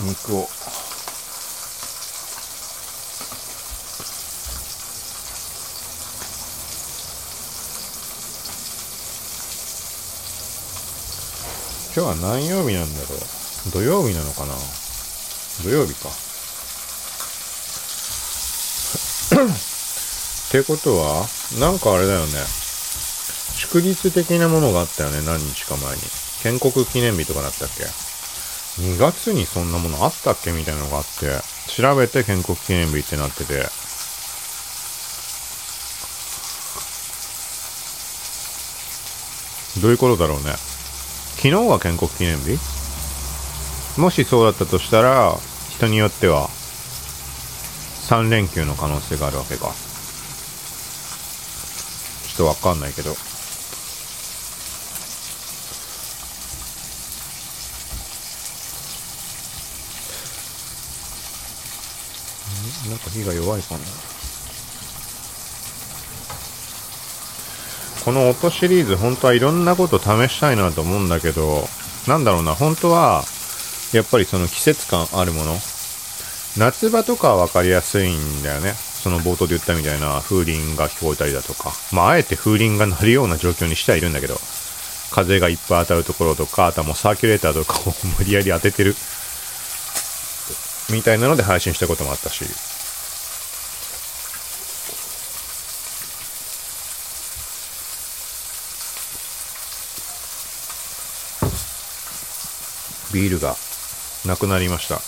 [0.00, 0.48] 肉を
[11.94, 13.18] 今日は何曜日なんだろう。
[13.72, 14.54] 土曜日なのかな。
[15.62, 16.08] 土曜日か。
[20.48, 21.26] ってことは
[21.60, 22.32] なんかあれだよね。
[23.56, 25.20] 祝日的なものがあったよね。
[25.26, 26.02] 何日か前に。
[26.42, 27.84] 建国記念日とかだったっけ。
[27.84, 33.68] 2月にそんなものあったっけみたいなのがあって、調べて建国記念日ってなってて、
[39.80, 40.54] どういうことだろうね。
[41.38, 42.58] 昨日が建国記念日？
[43.96, 45.36] もしそうだったとしたら、
[45.70, 46.48] 人によっては、
[48.08, 49.66] 3連休の可能性があるわけか。
[49.66, 49.72] ちょ
[52.34, 53.10] っとわかんないけど。
[62.88, 64.07] なんか火が弱いかな。
[68.04, 71.68] この音シリーズ、本当はいろんなこと試したいなと思うんだけど、
[72.06, 73.22] なんだろうな、本当は、
[73.92, 75.54] やっぱりその季節感あるもの。
[76.56, 78.74] 夏場とかは分かりやすいんだよね。
[78.74, 81.72] その冒頭で言ったみたいな風鈴が聞こえたりだとか。
[81.92, 84.38] まあ、あえて風鈴が鳴るような状況にしてはいるんだけど、
[85.10, 88.96] 風がいっぱい当たるところとか、あとはもうサーキュレーターとかを無理やり当ててる。
[90.90, 92.44] みたいなので配信したこともあったし。
[103.12, 103.56] ビールが
[104.26, 105.00] なくなりました。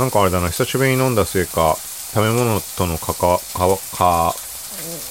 [0.00, 1.76] なんかあれだな、久しぶりに飲んだせいか、
[2.14, 4.34] 食べ物とのかか、か、か、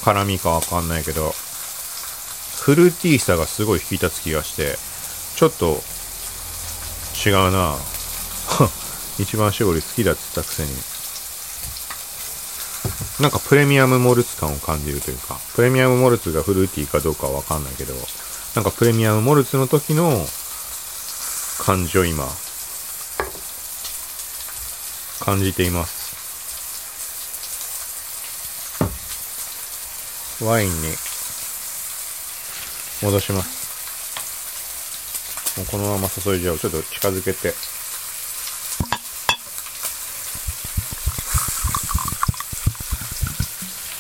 [0.04, 1.34] 絡みかわかんないけど、
[2.62, 4.78] フルーティーさがすごい引き立つ気がして、
[5.36, 5.82] ちょっと
[7.26, 7.76] 違うな
[9.20, 10.72] 一番搾り好きだって言ったくせに。
[13.20, 17.94] なんかプレミアムモルツ感を感じるというか、プレミアムモルツがフルーティーかどうかはわかんないけど、
[18.56, 20.28] なんかプレミアムモルツの時の
[21.58, 22.28] 感じを今、
[25.20, 26.06] 感じています。
[30.44, 30.76] ワインに
[33.02, 33.66] 戻します。
[35.58, 36.60] もうこのまま注いじゃう。
[36.60, 37.54] ちょっと近づけて。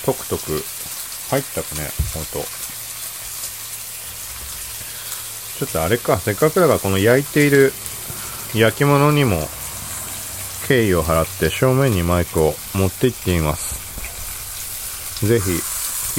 [0.05, 0.63] トクトク
[1.31, 2.64] 入ったかね、音。
[5.57, 7.71] ちょっとあれか、せっかくだからこの焼いている
[8.53, 9.47] 焼き物にも
[10.67, 15.25] 敬意を払って正面にマイクを持って行ってみます。
[15.25, 15.51] ぜひ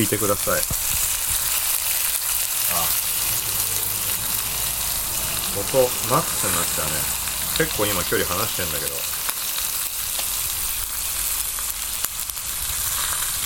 [0.01, 0.55] 聞いてください。
[2.73, 2.89] あ、
[5.61, 5.79] 音
[6.11, 6.89] マックスになったね。
[7.59, 8.93] 結構今距離離してんだけど。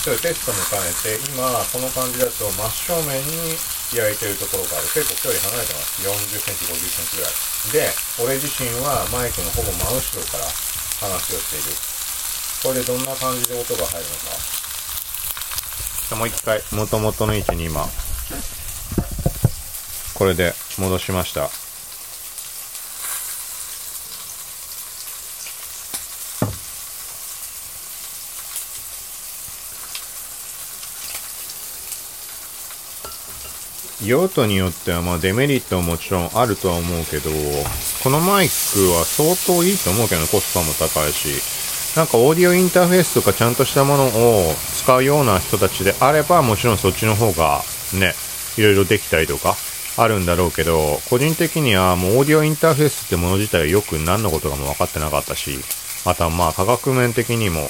[0.02, 3.58] ちょっとテストも兼ねて、今この感じだと真正面に
[3.96, 4.88] 焼いてるところがある。
[4.94, 6.02] 結構距離離れてます。
[6.06, 7.32] 40センチ、50センチぐらい。
[7.72, 7.90] で、
[8.22, 10.44] 俺自身はマイクのほぼ真後ろから
[11.00, 11.74] 話をしている。
[12.62, 14.16] これでどんな感じで音が入るの
[16.14, 16.16] か。
[16.16, 17.88] もう一回、元々の位置に今、
[20.14, 21.50] これで戻しました。
[34.04, 37.30] 用途によってはまあデメリットももちろんあるとは思うけど、
[38.02, 38.52] このマイク
[38.92, 41.60] は相当いいと思うけど、コスパも高いし、
[41.96, 47.62] なんかオーディオインターフェースとかちゃんとしたものを使うような人たちであれば、もちろんそっちの方が
[47.94, 48.14] ね、
[48.56, 49.56] いろいろできたりとか、
[49.98, 55.58] あるんだろうけど、個人的にはもうオーディオインターフェースってもの自体がよく何のことかも分かってなかったし、
[56.06, 57.68] あとはまあ価格面的にも、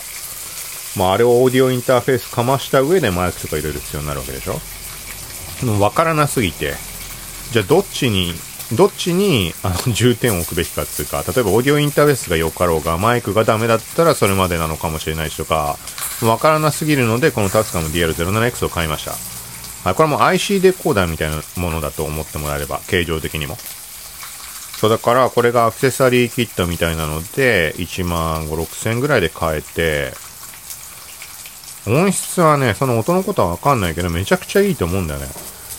[0.97, 4.61] まああれをオーディオインターフェースかました上でマイクとかいろいろ必要になるわけでしょ。
[5.63, 6.75] もう分からなすぎて、
[7.53, 8.35] じゃあどっちに、
[8.73, 15.77] どっちにあの 重点を置くべきかっていうか、例えばオーディオインターフェースが良かろうが、マイクがダメだったらそれまでなのかもしれないしとか、
[16.21, 19.13] 分からなすぎるので、このタスカム DR07X を買いました。
[19.85, 23.59] はい、これも IC デコーダーみたいなものだと思ってもらえれば、形状的にも。
[24.81, 30.15] そうだから、これがアクセサリーキットみたいなので、1万5、6千ぐらいで買えて、
[31.87, 35.27] 音質はね、その音のことはわかんないけど、めちゃくちゃいいと思うんだよね。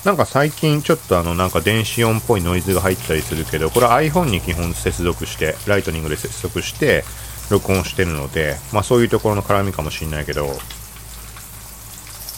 [0.04, 7.04] なんか最近ちょっとあのなんか電子音っぽいノイズが入ったりするけど、これ iPhone に基本接続して、ライトニングで接続して、
[7.52, 10.48] 録音してるので、まあそういうところの絡みかもしんないけど、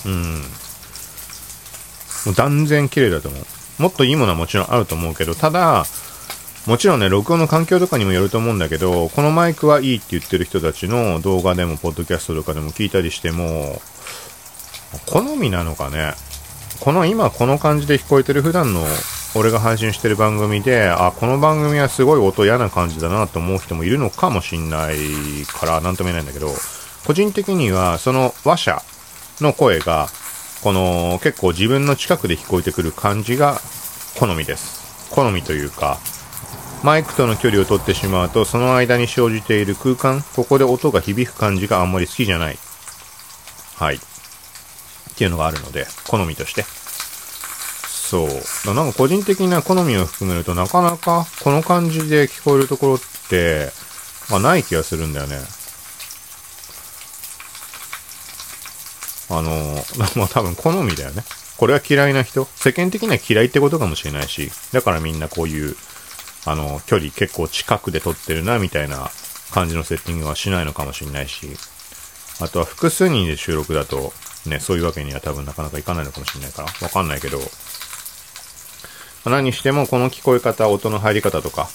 [0.05, 0.41] うん。
[2.25, 3.81] もう断然綺麗だと思う。
[3.81, 5.85] もっといいものはもちろんあると思うけど、ただ、
[6.65, 13.81] もちろんね、録音の環境とかにもよると思うんだけど、このマイクはいいって言ってる人たちの動画でも、ポッドキャストとかでも聞いたりしても、
[15.05, 16.13] 好みなのかね。
[16.79, 18.81] この今この感じで聞こえてる普段の
[19.35, 24.95] 俺が配信してる番組で、あ、この番組はすごい音嫌な感じだなと思う人もいるのかもしんない
[25.47, 26.49] から、なんとも言えないんだけど、
[27.05, 28.81] 個人的にはその話者
[29.41, 30.07] の声が、
[30.61, 33.59] この結構自分の近くで聞こえてくる感じが
[34.19, 35.09] 好みです。
[35.09, 35.97] 好みというか、
[36.83, 42.57] マイクとの距離を取ってしまうと、その間に生じている空間、ここで音が響く感じがあんまり好きじゃない。
[43.77, 43.99] はい。
[45.13, 46.63] っていうのがあるので、好みとして。
[47.87, 48.73] そう。
[48.75, 52.99] なんか個人的な好みを含めるとなかなかこの感じで聞こえるところっ
[53.29, 53.69] て、
[54.29, 55.37] まあない気がするんだよね。
[59.29, 59.85] あの、
[60.15, 61.23] まあ多分好みだよね。
[61.57, 62.47] これは嫌いな人。
[62.55, 65.75] 世間的には嫌いってことかもしれないし、だからみんなこういう
[66.45, 69.09] あの、距離結構近くで撮ってるな、みたいな
[69.51, 71.47] 感じのセッティングはしないのかもしれないし、
[72.41, 74.13] あとは複数人で収録だと、
[74.45, 77.39] ね、そういうわけには多分なかなかいかないのかもしれないから、わかんないけど、
[79.25, 81.69] 何してもこの聞こえ方、音の入り方とか、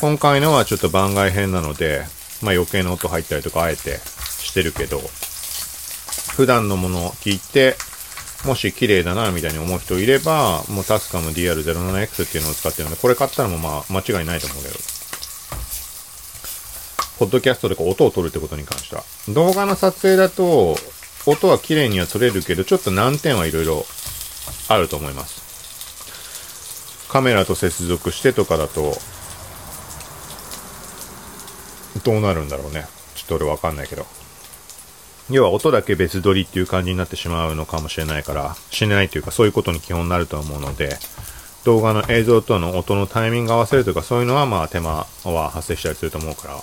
[0.00, 2.04] 今回のはちょっと番外編なので、
[2.42, 5.00] まあ余計な音入ったりとかあえてしてるけど、
[6.34, 7.76] 普段のものを聞いて、
[8.44, 14.74] もし綺麗だな、みたいに思う人いれば、もうタスカム DR07X っていうのを使ってるので、これ買ったらもうまあ間違いないと思うけど。
[17.18, 19.04] ポッドキャストでこう音を取るってことに関しては。
[19.28, 20.78] 動画の撮影だと、
[21.26, 23.84] 音は綺麗には撮れるけど、ちょっと難点はいろいろ
[24.68, 27.08] あると思います。
[27.10, 28.96] カメラと接続してとかだと、
[32.04, 32.86] どうなるんだろうね。
[33.14, 34.06] ちょっと俺わかんないけど。
[35.28, 40.98] 要は音だけ別撮りっていう感じになってしまうのかもしれないから、しないというかそういうことに基本になると思うので、
[41.64, 46.60] 動画の映像との音のタイミング合わせるとかそういうのはまあ手間は発生したりすると思うから、うん。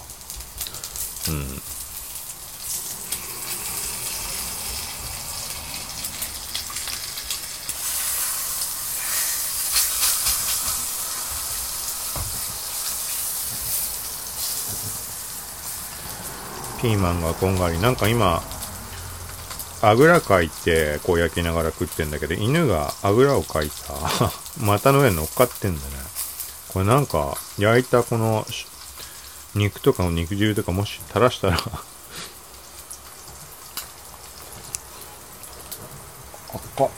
[16.82, 17.80] ピーマンがこんがり。
[17.80, 18.42] なんか今、
[19.82, 23.94] あぐらかいて、こう焼きながら食ってんだけど、犬があぐらをかいた
[24.64, 25.96] 股の上に乗っかってんだね。
[26.70, 28.46] これなんか、焼いたこの、
[29.56, 31.58] 肉とかの肉汁とかもし垂らしたら
[36.54, 36.90] 赤っ。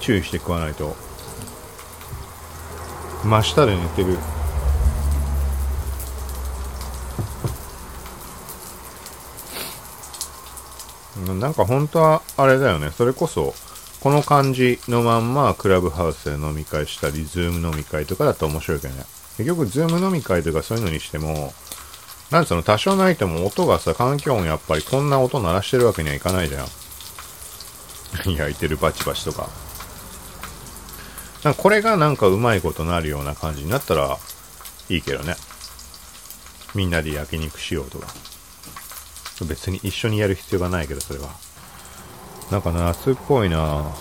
[0.00, 1.09] 注意して食わないと。
[3.24, 4.18] 真下で寝てる。
[11.38, 12.90] なんか本当はあれだよね。
[12.90, 13.54] それこそ、
[14.00, 19.04] この感じのまんまクラブハウスで飲み会したり、ズーム飲み会とかだと面白いけどね。
[19.36, 21.52] 結局、ズーム飲み会とかそういうのにしても、
[22.30, 26.66] なんその多少なりとも音がさ、環境音やっぱりこんな音鳴らしてるわけにはいかないじゃん。
[28.36, 29.48] 焼いてるバチバチとか。
[31.44, 34.18] なんかこれがなんかうまいことなるような感じになったら
[34.88, 35.36] いいけどね。
[36.74, 38.08] みんなで焼肉しようとか。
[39.46, 41.30] 別に一緒にやる必要がないけど、それは。
[42.50, 43.94] なんか夏っぽいな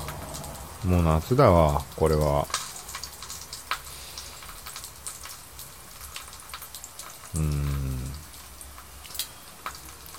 [0.86, 2.48] もう夏だわ、これは。
[7.36, 8.00] うーん。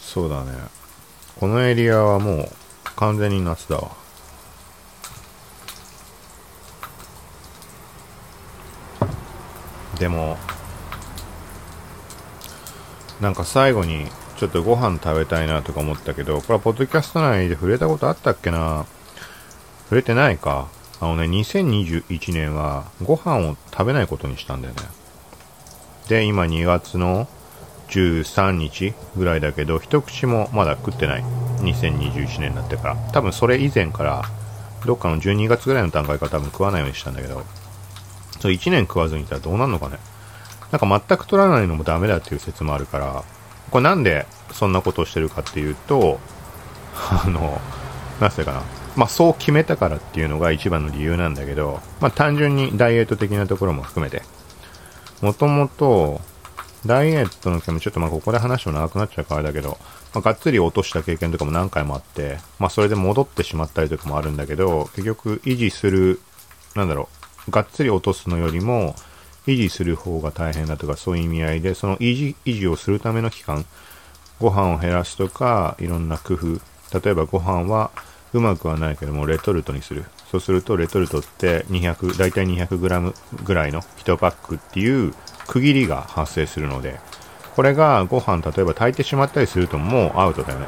[0.01, 0.53] そうだね。
[1.39, 2.49] このエリアはもう
[2.97, 3.91] 完全に夏だわ。
[10.01, 10.39] でも、
[13.21, 14.07] なんか最後に
[14.39, 18.87] ちょっとご飯食べたいなとか思ったけど、これはポッドキャスト内で触れたことあったっけな？
[19.85, 20.69] 触れてないか？
[21.01, 24.81] あのね、2021年はご飯を食べないことにしたんだよね。
[26.09, 27.29] で、今2月の
[27.89, 31.25] 13日ぐらいだけど、一口もまだ食ってない。
[31.59, 32.97] 2021年になってから。
[33.13, 34.23] 多分それ以前から、
[34.87, 37.43] どっかの12月ぐらいの段階から多分食わないようにしたんだけど、
[38.41, 39.99] そう、1年食わずにいたらどうなるのかね。
[40.73, 43.25] なんか全く取らないのもダメだっていう説もあるから、
[43.71, 46.19] これなんでそんなことをしてるかっていうと、
[46.95, 47.61] あの、
[48.21, 48.63] なぜかな。
[48.97, 54.23] まあそう決めたからっていうのが一番の理由なんだけど、まあ単純にダイエット的なところも含めて、
[55.21, 56.21] もともと、
[56.87, 59.79] ダイエットの件もちょっとまあここで話も長くなっちゃうからだけど、
[60.15, 66.21] まあ、がっつり落とした経験とかも何回もあって、まあそれで戻ってしまったりとかもあるんだけど、結局維持する、
[66.75, 67.20] なんだろう、
[67.51, 68.95] がっつり落とすのよりも、
[69.47, 73.65] 維持する方が大変だとかそういう意味合いで、その維持、維持をするための期間、
[74.39, 76.61] ご飯を減らすとか、いろんな工夫、
[76.99, 77.91] 例えばご飯は
[78.33, 80.05] うまくはないけども、レトルトにする。
[80.31, 83.13] そうすると、レトルトって200、大体 200g
[83.45, 85.13] ぐらいの1パックっていう
[85.49, 87.01] 区切りが発生するので、
[87.57, 90.67] これがご飯、例えば炊いてしまったりするともうアウトだよね。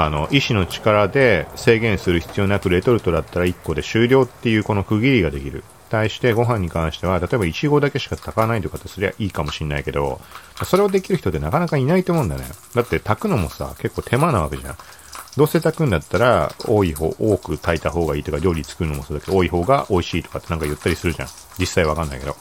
[0.00, 5.64] あの、医師の力で制限する必要なくレトルトだったら1個で終了っていうこの区切りができる。
[5.90, 10.20] 対してご飯に関しては、例えば1合だけしか炊かないとかってすりゃいいかもしんないけど、
[10.64, 12.44] それをできる人ってなかなかいないと思うんだね。
[12.76, 14.76] だって炊くのもさ、結構手間なわけじゃん。
[15.36, 21.28] どうせ炊くんだったら、多い方、多く炊いた方がいいとか、料理作るのもそうだけど、多い方が美味しいとかってなんか言ったりするじゃん。
[21.58, 22.36] 実際わかんないけど。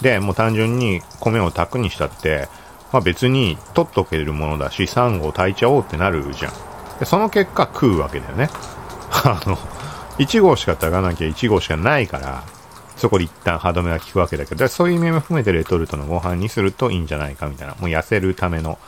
[0.00, 2.46] で、もう単純に米を炊くにしたって、
[2.92, 6.52] まあ別に取っとけるものだし、3合炊いちゃおうってなるじゃん。
[6.98, 8.50] で、その結果食うわけだよね。
[9.12, 9.56] あの、
[10.18, 12.42] 1号しか炊かなきゃ1号しかないから、
[12.96, 17.74] そこで一旦歯止めが効くわけだけど、そういう意味も含めてレトルトのご飯にするといいんじゃないかみたいな。
[17.74, 18.78] もう痩せるための、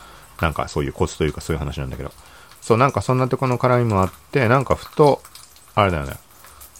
[0.41, 2.11] なんかそういうコツというかそういう話なんだけど。
[2.61, 5.21] そう、なんかそんなとこの絡みもあって、なんかふと、
[5.75, 6.17] あれだよね。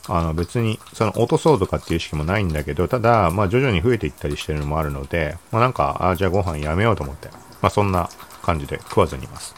[0.07, 7.29] あの別に、その落とそうとかっていう意識もないんだけど、ただ、まあ徐々に増えていったりしてるのもあるので、まあなんか、あ、じゃあご飯やめようと思って、
[7.61, 8.09] まあそんな
[8.41, 9.55] 感じで食わずにいます。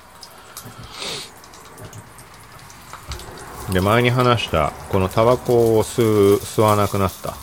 [3.71, 7.33] で、前に話した、このタバコを吸う、吸わなくなった。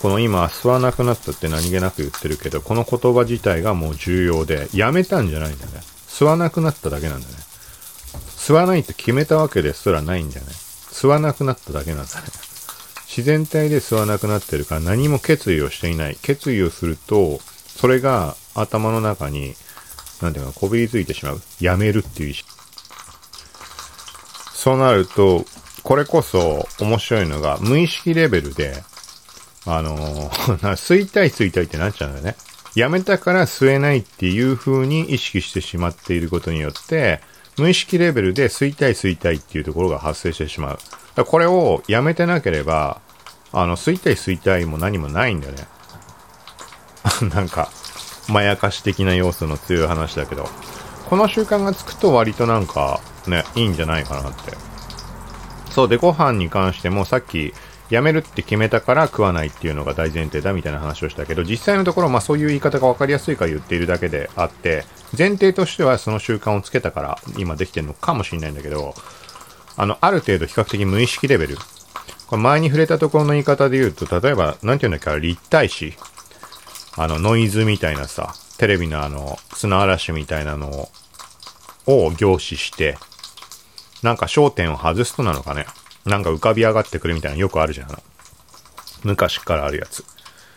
[0.00, 5.80] この今、吸わなくなったって何気なく言ってるけど、この言葉自体がもう重要で、やめたんじゃないんだよね。
[6.08, 7.34] 吸わなくなっただけなんだね。
[8.36, 10.54] 吸わないって決めたわけですらないんじゃない
[10.94, 12.26] 吸わなくなっただけなんだね。
[13.08, 16.16] 自然体で吸わなくなってるから何も決意をしていない。
[16.22, 19.54] 決意をすると、それが頭の中に、
[20.22, 21.42] なんていうか、こびりついてしまう。
[21.60, 22.48] やめるっていう意識。
[24.54, 25.44] そうなると、
[25.82, 28.82] これこそ面白いのが、無意識レベルで、
[29.66, 32.36] あのー、 吸いたい吸いたいってなっちゃうんだよね。
[32.76, 37.20] やめたから吸えないっていう風に意識してしまっていることによって、
[37.56, 40.74] 無意識レベルで吸いたい吸いたいっていうところが発生してしま
[41.16, 41.24] う。
[41.24, 43.00] これをやめてなければ、
[43.52, 45.68] あの、吸いたい吸いたいも何もないんだよね。
[47.34, 47.70] なんか、
[48.28, 50.48] まやかし的な要素の強い話だけど、
[51.08, 54.56] この習慣がつくと割となんか、ね、いいんじゃないかなって。
[55.70, 57.54] そうで、ご飯に関してもさっき、
[57.90, 64.84] やめるって決めたから食わないっていうのが大前提だみたいな話をしたけど、実際のところ、まあそういう言い方が分かりやすいから言っているだけであって、
[65.16, 68.94] 前提としてはその習慣をつけたから今できてるのかもしれないんだけど、
[69.76, 71.56] あの、ある程度比較的無意識レベル。
[72.26, 75.94] これ前に触れたところの言い方で言うと、例えば、なんていうんだっけ、立体視。
[76.96, 80.88] あの、ノイズみたいなさ、テレビのあの、砂嵐みたいなの
[81.86, 82.96] を凝視して、
[84.02, 85.66] なんか焦点を外すとなのかね。
[86.04, 88.02] なんか浮かび上がってくるみたいなよくあるじゃん。
[89.04, 90.04] 昔からあるやつ。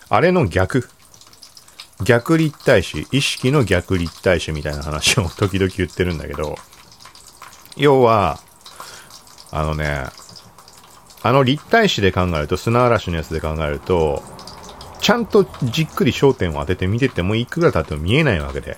[0.09, 0.89] あれの逆。
[2.03, 6.55] 逆立体視、意識の逆立体視みたいな話を 時々言ってるんだけど、
[7.75, 8.39] 要は、
[9.51, 10.05] あのね、
[11.23, 14.23] あの立体視で考えると、砂嵐のやつで考えると、
[15.01, 18.77] ちゃんとじっくり焦点を当てて見ててもいくら経っても見えないわけで、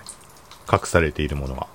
[0.72, 1.68] 隠されているものは。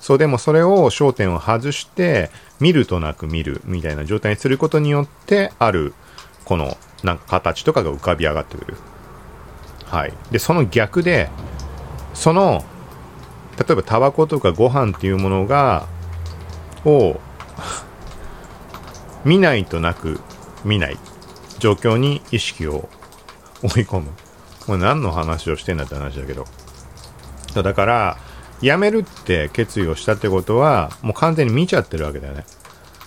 [0.00, 2.30] そう、でもそれを焦点を外して、
[2.60, 5.94] 見るとなく見るみたいな状態にすることによって、ある、
[6.44, 8.76] この、なんか形とかが浮かび上がってくる。
[9.84, 10.12] はい。
[10.30, 11.28] で、その逆で、
[12.14, 12.64] その、
[13.58, 15.86] 例えばタバコとかご飯っていうものが、
[16.84, 17.20] を、
[19.24, 20.20] 見ないとなく
[20.64, 20.98] 見ない
[21.58, 22.88] 状況に意識を
[23.62, 24.10] 追い込む。
[24.66, 26.46] これ何の話をしてんだって話だけど。
[27.62, 28.18] だから、
[28.60, 32.44] 辞めるって決意をしたってことは、もう完全に見ちゃってるわけだよね。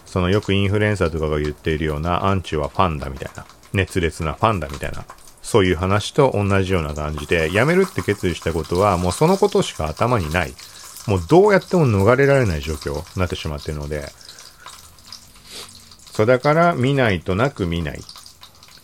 [0.06, 3.45] そのよくインフルエンサーとかが言っているようなアンチはファンだみたいな。
[3.74, 5.06] 熱烈なファンだみたいな。
[5.41, 10.54] そういう話と同じような感じで、辞めるって決意したことは、もうそのことしか頭にない。
[11.08, 14.12] もうどうやっても逃れられない状況になってしまってるので、
[16.12, 18.02] そうだから見ないとなく見ない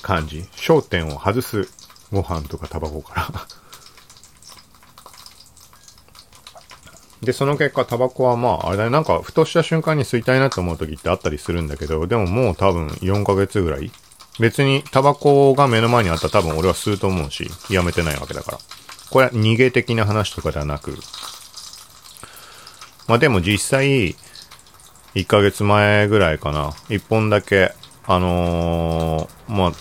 [0.02, 0.46] 感じ。
[0.56, 1.68] 焦点を外す。
[2.12, 3.48] ご飯とかタバコから
[7.26, 13.92] で、その結果、タバコはまあ、あれだね、なんか、ふとした瞬間に吸いたいなって思う時ってあったりするんだけど、でももう多分4ヶ月ぐらい
[14.40, 18.58] 別にタバコが目の前にあったら多分俺は吸うと思うし、やめてないわけだから。
[19.10, 20.98] これは逃げ的な話とかではなく、
[23.08, 24.16] まあでも実際、
[25.14, 27.74] 1ヶ月前ぐらいかな、1本だけ、
[28.08, 29.72] あのー、まあ、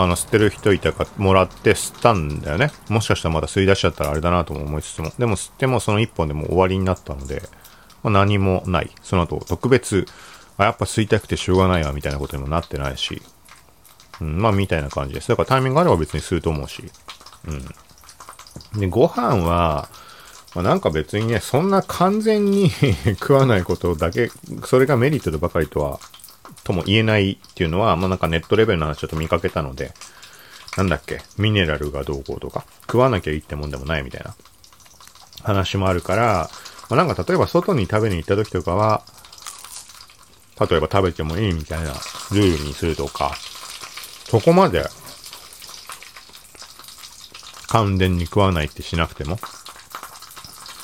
[0.00, 2.70] あの、吸ってる人いたか、もらって吸ったんだよね。
[2.88, 5.10] もしかしたらまだ吸い出しちゃったらあれだなとも思いつつも。
[5.18, 7.42] でも吸ってもその1本でも終わりになったので、
[8.04, 8.92] まあ、何もない。
[9.02, 10.06] その後、特別、
[10.56, 13.20] あ、やっぱ吸いたくてしょうがないわ、みたいなことにもなってないし。
[14.20, 15.26] うん、まあ、みたいな感じです。
[15.30, 16.84] だからタイミングがあれば別にすると思うし。
[17.48, 18.80] うん。
[18.80, 19.88] で、ご飯は、
[20.54, 22.70] まあ、なんか別にね、そんな完全に
[23.18, 24.30] 食わないことだけ、
[24.64, 25.98] それがメリットでばかりとは、
[26.68, 29.94] とも言えないっていうのは、まあなんかネットレベルの話ちょっと見かけたので、
[30.76, 34.34] なんだっけ、ミネラルがどうこうとか、食わなきゃいいってもんでもないみたいな
[35.42, 36.50] 話もあるから、
[36.90, 39.02] まあ、なんか例えば外に食べに行った時とかは、
[40.60, 41.92] 例えば食べてもいいみたいな
[42.32, 43.34] ルールにするとか、
[44.28, 44.86] そこまで
[47.68, 49.38] 完全に食わないってしなくても、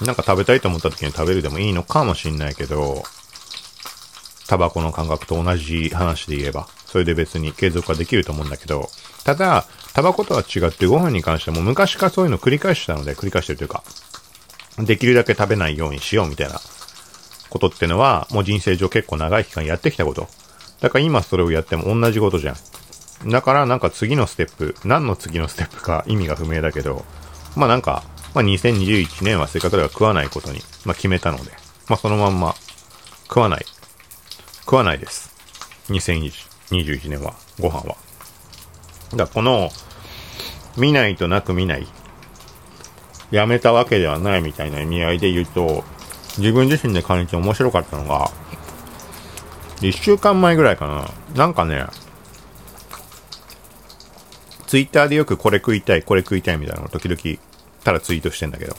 [0.00, 3.02] なんか食べたいと思った時に食べるでもいいのかもしんないけど、
[4.46, 8.88] タバコの感覚と同じ話で言えば、それで別に継続はできると思うんだけど、
[9.24, 9.64] ただ、
[9.94, 13.82] タバコとは違ってご飯に関しても昔からそういうの繰り返してたので、繰り返してるというか、
[14.78, 16.60] できるだけ食べないようにしようみたいな
[17.48, 20.28] ことってのは、もう人生上結構長い期間やってきたこと。
[20.80, 23.30] だから今それをやっても同じことじゃん。
[23.30, 27.04] だからなんか次のステップ、何の次のステップか意味が不明だけど、
[27.56, 28.02] まあなんか、
[28.34, 31.52] まあ2021年はせっかくでは食わないことに、まあ決めたので、
[31.88, 32.54] まあそのまんま
[33.28, 33.64] 食わない。
[34.64, 35.34] 食わないです。
[35.90, 37.96] 2021年は、ご飯は。
[39.14, 39.70] だこの、
[40.76, 41.86] 見ないとなく見ない。
[43.30, 45.84] やめたわけではないみたいな意味合いで言うと、
[46.38, 48.30] 自分自身で感じて面白かったのが、
[49.80, 51.10] 一週間前ぐらいかな。
[51.36, 51.84] なんかね、
[54.66, 57.38] ツイッターでよくこれ食いたい、これ食いたいみたいなのを時々
[57.84, 58.76] ただツイートしてんだけど、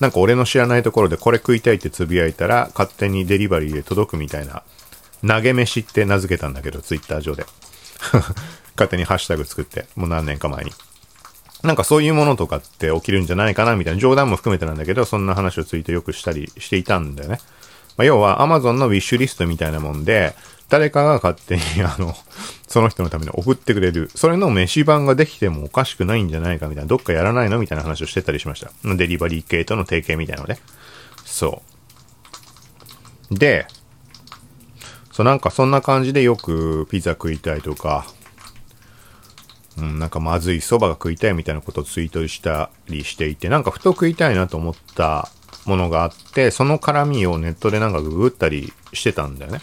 [0.00, 4.62] なんか俺の知らないところでこれ食いたいってつぶやいたら勝手にデリバリーで届くみたいな、
[5.26, 7.46] 投げ飯って名付けたんだけど、ツイッター上で。
[8.76, 10.72] 勝手にハッシュタグ作って、もう何年か前に。
[11.62, 17.40] なんかそういうものとかって起きるんじゃないかなみたいな冗談も含めてなんだけど、そんな話をツイートよくしたりしていたんだよね。
[17.96, 20.34] まあ、要は Amazon のウィッシュリストみたいなもんで、
[20.68, 22.14] 誰かが勝手に、あの、
[22.66, 24.10] その人のために送ってくれる。
[24.14, 26.88] それの飯版ができてもおかしくないんじゃないかみたいな。
[26.88, 28.70] どっかやらないのみたいな話をしてたりしました。
[28.96, 30.58] デリバリー系との提携みたいなので。
[31.24, 31.62] そ
[33.30, 33.38] う。
[33.38, 33.66] で、
[35.14, 38.04] そう、なんかそんな感じでよくピザ食いたいとか、
[39.78, 45.30] うん、なんかまずい蕎麦が食いたいみたいなことをツイートしたりしていて、なんかふと食いたいなと思った
[45.66, 49.60] ものがあって、その絡みをネットでなんかググったりしてたんだよね。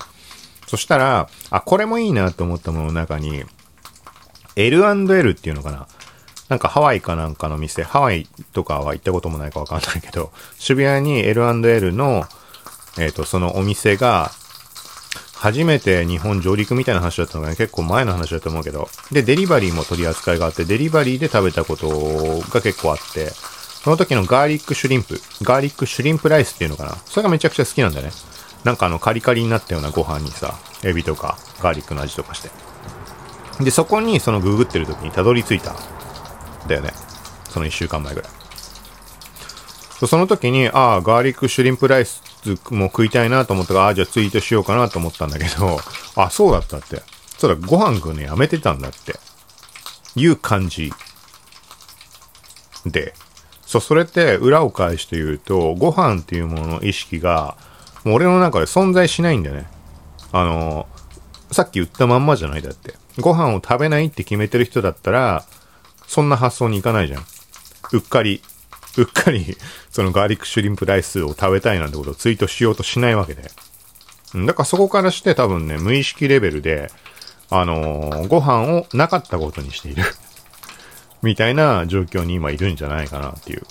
[0.67, 3.43] そしたら、あ、これもいいなと思ったものの中に、
[4.55, 5.87] L&L っていうのかな。
[6.47, 12.23] なんかハワイかなんかの店、ハワイとかは行ったこともないかわかんないけど、渋谷に L&L の、
[12.97, 14.31] えっ、ー、と、そのお店が、
[15.41, 21.89] 初めて日本上陸みたいな話だったのがね、結構前の話だと思うけど、で、デリバリーも取り扱いがあって、デリバリーで食べたこと
[22.51, 23.31] が結構あって、
[23.83, 26.95] その時のガーリックシュリンプ、ガーリックシュリンプライスっていうのかな。
[27.05, 28.11] それがめちゃくちゃ好きなんだよね。
[28.63, 32.51] なんかあのカリカリになったようなご飯にさ、エビとかガーリックの味とかして。
[33.63, 35.73] で、そこにそのググってる時にたどり着いた。
[36.67, 36.91] だよね。
[37.49, 38.31] その一週間前ぐらい。
[40.05, 42.30] その時に、ああ、ガーリックシュリンプライス
[42.71, 45.79] も食いたいなと思ったから、ああ、じゃあツイートしようかなと思ったんだけど、
[46.15, 47.01] あ、そうだったって。
[47.37, 49.15] そうだ、ご飯食うのやめてたんだって。
[50.15, 50.91] いう感じ。
[52.85, 53.13] で。
[53.65, 57.57] そう、それって裏を返して言うと、ご飯っていうものの意識が、
[58.03, 59.67] もう俺の中で存在しないんだよね。
[60.31, 60.87] あの、
[61.51, 62.95] さっき言ったまんまじゃないだって。
[63.19, 65.45] ご飯を食べないって決めてる人だったら、
[66.07, 67.25] そんな発想にいかないじゃん。
[67.93, 68.41] うっかり、
[68.97, 69.57] うっかり、
[69.89, 73.43] そのガーリックシュリンプライスを食べたいなんてことをツイートしようとしないわけで。
[74.35, 76.91] だからそこからして多分ね、無意識レベルで、
[77.49, 80.03] あのー、ご飯をなかったことにしている
[81.21, 83.63] みたいな状況に今いるんじゃないかなっていう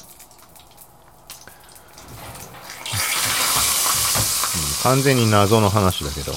[4.83, 6.33] 完全に謎の話だけど。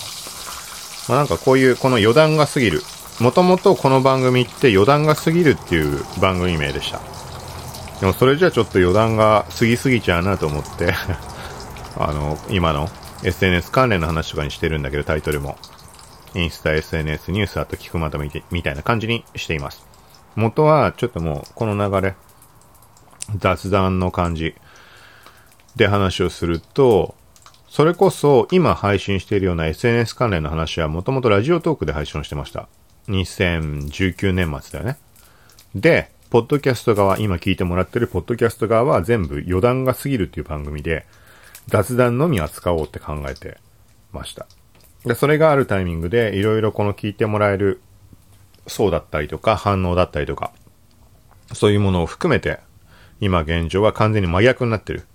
[1.07, 2.81] まあ、なんかこういう、この余談が過ぎる。
[3.19, 6.99] もともとこの番組って余談が過ぎるっていう番組名でした。
[7.99, 10.93] でもそれじゃちょっと余談が過ぎすぎちゃうなと思って
[11.97, 12.89] あの、今の
[13.23, 15.57] SNS 関連の話とかにしてるんだけど、タイトルも。
[16.35, 19.85] インスタ SNS ニュースあと聞くまとめみたいな感じにしています。
[20.35, 22.15] 元はちょっともうこの流れ、
[23.37, 24.55] 雑談の感じ
[25.75, 27.15] で話をすると、
[27.69, 32.67] それこそ今配信しているような SNS 関連の話はもともとラジオトークで配信をしてました。
[33.09, 34.99] 2019年末だよね。
[35.75, 41.05] で、ポッドキャスト側、今聞いてもらってるポッドキャスト側は全部余談が過ぎるっていう番組で、
[41.67, 43.59] 雑談のみ扱おうって考えて
[44.11, 44.47] ました。
[45.05, 47.81] で、それがあるタイミングで、いろいろこの聞いてもらえる
[48.65, 50.51] 層だったりとか、反応だったりとか、
[51.53, 52.57] そういうものを含めて、
[53.19, 55.05] 今現状は完全に真逆になってる。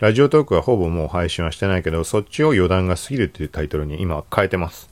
[0.00, 4.90] ラジオトークはほぼもう配信はしてないけど、そっちを余談が過ぎるっていうタイトルに今変えてます。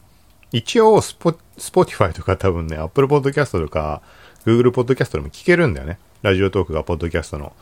[0.53, 4.01] 一応スポ、スポティファイとか多分ね、Apple Podcast とか、
[4.47, 5.99] Google Podcast でも聞けるんだよね。
[6.23, 7.53] ラジオトークがポッドキャストの、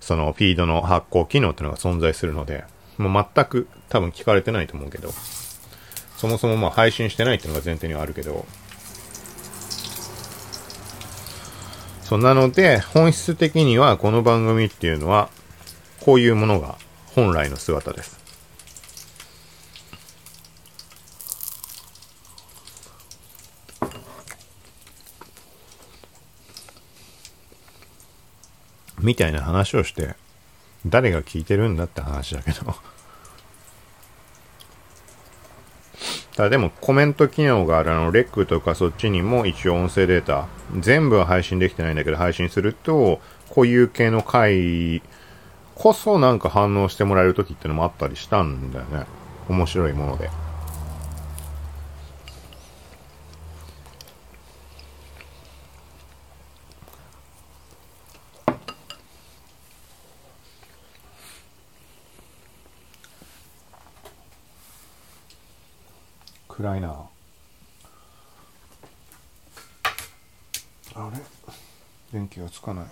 [0.00, 2.64] そのフィードの発行機能っていうのが存在するので、
[2.98, 5.12] もう全く多分聞かれてないと思うけど、
[6.16, 8.44] そもそもまあ配信してないっていうのが前提にはあるけど、
[12.02, 15.28] そうなので、本質的にはこの番組っていうのは、
[16.00, 16.76] こういうものが
[17.14, 18.25] 本来の姿です。
[29.06, 30.16] みたいな話をして、
[30.84, 32.58] 誰が聞いてるんだって話だけど
[36.36, 40.48] ただでもコメント機能があるあの、レックとかそっちにも一応音声データ、
[40.80, 45.02] 全部は配信できてないんだけど配信すると、こういう系の回
[45.76, 49.06] こそなんか反応してもらえる時ってのもあったりしたんだよね。
[49.48, 50.30] 面白いもので。
[66.56, 66.88] 暗いな。
[70.94, 71.20] あれ？
[72.12, 72.86] 電気がつかない。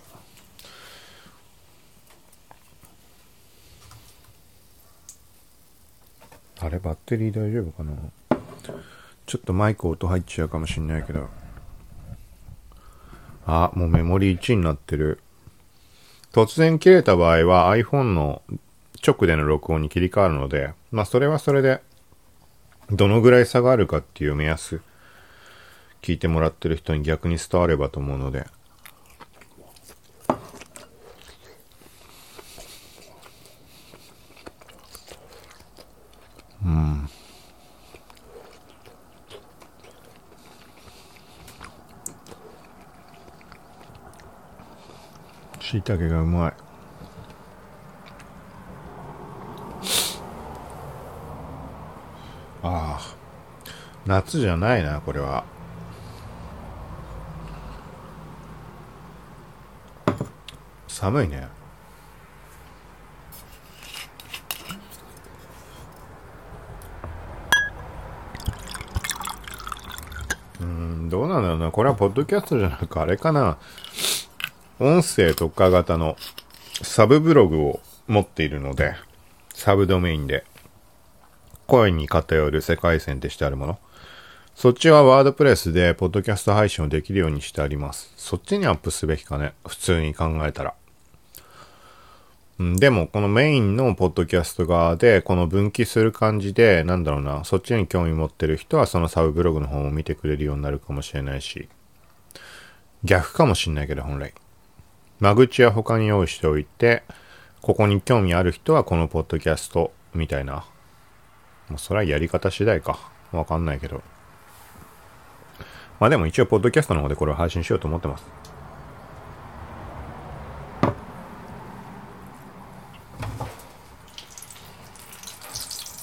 [6.61, 6.79] あれ？
[6.79, 7.93] バッテリー大丈夫かな？
[9.25, 11.31] ちょっとマイク音入っちゃうかもしんないけど。
[13.47, 15.21] あもうメモリー1になってる。
[16.33, 18.43] 突然切れた場合は iPhone の
[19.07, 21.81] 直での録音に切り替わるのでまあそれはそれで
[22.95, 24.80] どのぐらい差があるかっていう目安、
[26.01, 28.47] 聞いてもらってる人に逆に伝わればと思うので、
[36.64, 37.09] うん。
[45.61, 46.53] しいたけがうまい。
[54.07, 55.44] 夏じゃないなこれは。
[60.86, 61.48] 寒いね。
[70.61, 71.70] うんどうなんだろうな。
[71.70, 73.59] これはポッドキャストじゃなくあれかな。
[74.78, 76.16] 音声特化型の
[76.82, 78.94] サブブログを持っているので
[79.55, 80.44] サブドメインで。
[81.66, 83.78] 声に偏る世界線ってしてあるもの。
[84.55, 88.12] そっちはワードプレスでポッドキャスト配信をできるようにしてあります。
[88.16, 89.52] そっちにアップすべきかね。
[89.66, 90.74] 普通に考えたら。
[92.59, 101.68] でも、このメインのポッドキャスト側で、この分岐する感じで、なんだろうな、そっちに興味持ってる人は、そのサブブログの方を見てくれるようになるかもしれないし、
[103.02, 104.34] 逆かもしんないけど、本来。
[105.18, 107.02] 間口は他に用意しておいて、
[107.61, 110.64] ここに興味ある人はこのポッドキャストみたいな
[111.68, 112.98] もうそれはやり方次第か。
[113.32, 114.02] わかんないけど。
[116.01, 118.24] まあでも一応、ポッドキャストの方でこれを配信しようと思ってます。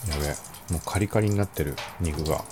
[0.09, 0.35] やべえ。
[0.71, 2.43] もうカリカリになってる、肉が。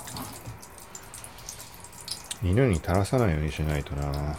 [2.43, 4.37] 犬に垂らさないようにしないとな。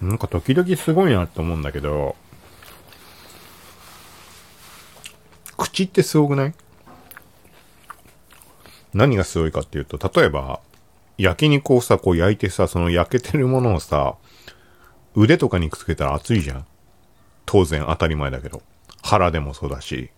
[0.00, 2.16] なんか時々すごいなって思うんだけど、
[5.56, 6.54] 口ってすごくない？
[8.94, 10.60] 何がすごいかっていうと、例えば、
[11.18, 14.14] 焼肉をさ、こう焼いてさ、その焼けてるものをさ、
[15.14, 16.66] 腕とかにくっつけたら熱いじゃん。
[17.44, 18.62] 当然当たり前だけど。
[19.02, 20.10] 腹でもそうだし、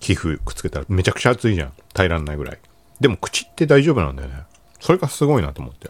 [0.00, 1.72] 皮膚くっつけたらめちゃくちゃ熱いじゃん。
[1.94, 2.58] 耐えらんないぐらい。
[3.00, 4.42] でも口って大丈夫なんだよね。
[4.80, 5.88] それがすごいなと思って。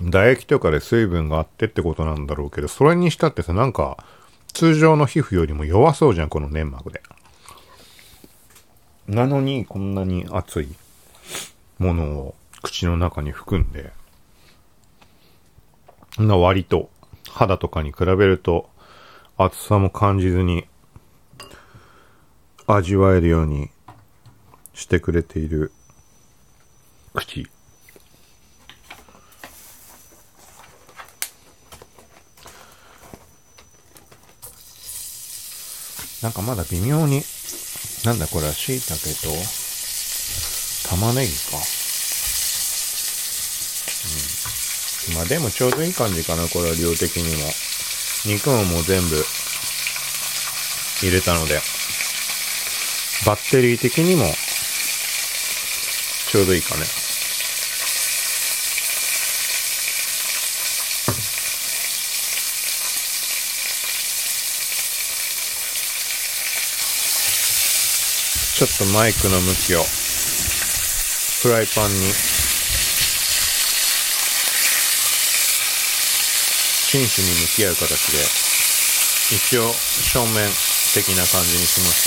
[0.00, 3.96] 唾液とかで水分があってってことなんだろうけど、それにしたってさ、なんか、
[4.52, 7.02] 通常の皮膚よりも弱そうじゃん、この粘膜で。
[9.06, 10.68] なのに、こんなに熱い
[11.78, 13.92] ものを口の中に含んで、
[16.18, 16.90] な割と
[17.30, 18.68] 肌とかに比べると
[19.36, 20.66] 熱さも感じずに
[22.66, 23.70] 味わえるように
[24.74, 25.72] してくれている
[27.14, 27.48] 口。
[36.22, 37.22] なんかまだ微妙に、
[38.04, 39.28] なんだこれは椎茸と
[40.88, 41.56] 玉ねぎか。
[45.10, 45.14] うん。
[45.14, 47.50] まあでもちょうどいい感じかな、これは量的にも。
[48.26, 49.24] 肉ももう全部
[51.02, 51.60] 入れたので、
[53.24, 54.24] バッテリー的にも
[56.30, 57.07] ちょうどいいかね。
[68.84, 69.82] っとマイクの向きを
[71.42, 72.12] フライパンに。
[76.90, 78.24] 真摯に向き合う形で
[79.36, 80.48] 一応正面
[80.94, 82.04] 的な感じにしまし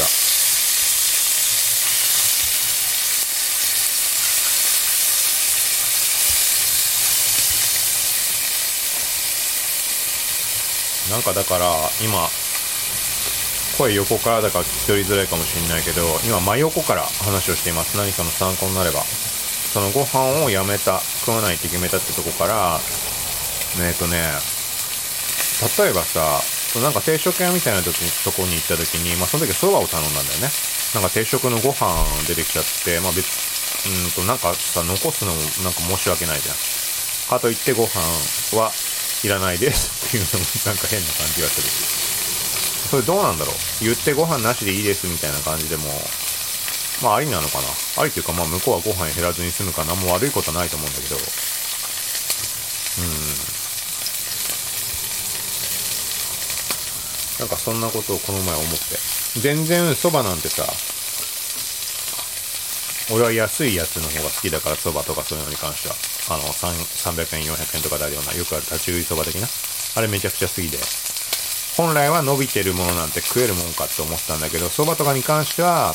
[11.08, 11.14] た。
[11.14, 12.28] なんかだから今
[13.82, 17.98] 声横からだから聞き取りづらいかもしれないけど今真横から話をしています。
[17.98, 19.02] 何かの参考になれば。
[19.02, 22.78] そのご飯をやめた食わないって決めたってとこから
[23.80, 24.20] えっ、とね
[25.80, 26.44] 例えばさ
[26.84, 30.52] なんか定食屋みたいな時にとこに行った時にまあその時蕎麦を頼んだんだよね。
[30.94, 31.88] なんか定食のご飯
[32.28, 33.26] 出てきちゃってまあ別
[33.88, 36.56] うんとなんかさ残すのもなんか申し訳ないじゃん。
[37.32, 37.98] かといってご飯
[38.60, 38.70] は
[39.24, 42.21] いらないですっていうのもなんか変な感じがする。
[42.90, 43.56] それどうなんだろう？
[43.86, 45.84] 言ってご飯なしでいいですみたいな感じでも、
[47.04, 47.68] まあありなのかな？
[48.04, 51.22] ありというかまあ向こうはご飯減らずに済むかなもう悪いことはないと思うんだけど、うん。
[57.40, 59.00] なんかそんなことをこの前思って。
[59.40, 60.64] 全然蕎麦なんてさ、
[63.16, 65.96] 俺は安いやつの方が好きだから蕎麦とかそういうのに関しては。
[66.30, 69.48] あの、300円、400円とかであるような、よくある立ち食い蕎麦的な。
[69.96, 70.78] あれめちゃくちゃ好きで。
[71.78, 75.94] 本来は伸びてるものなんて食えるもんかって思ったんだけど、蕎麦とかに関しては、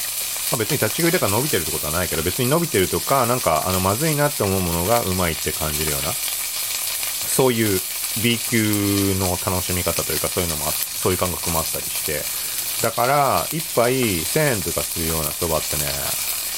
[0.52, 7.80] まあ、別に立ち食いとか伸びてるってことはないけど、別に伸びてるとか、なんか、あの、まずいなって思うものがうまいって感じるような、そういう
[8.22, 12.22] B 級の楽しみ方というか、そういうのもあそういう感覚もあったりして、
[12.82, 15.92] だから、一杯1000円とかするような蕎麦ってね、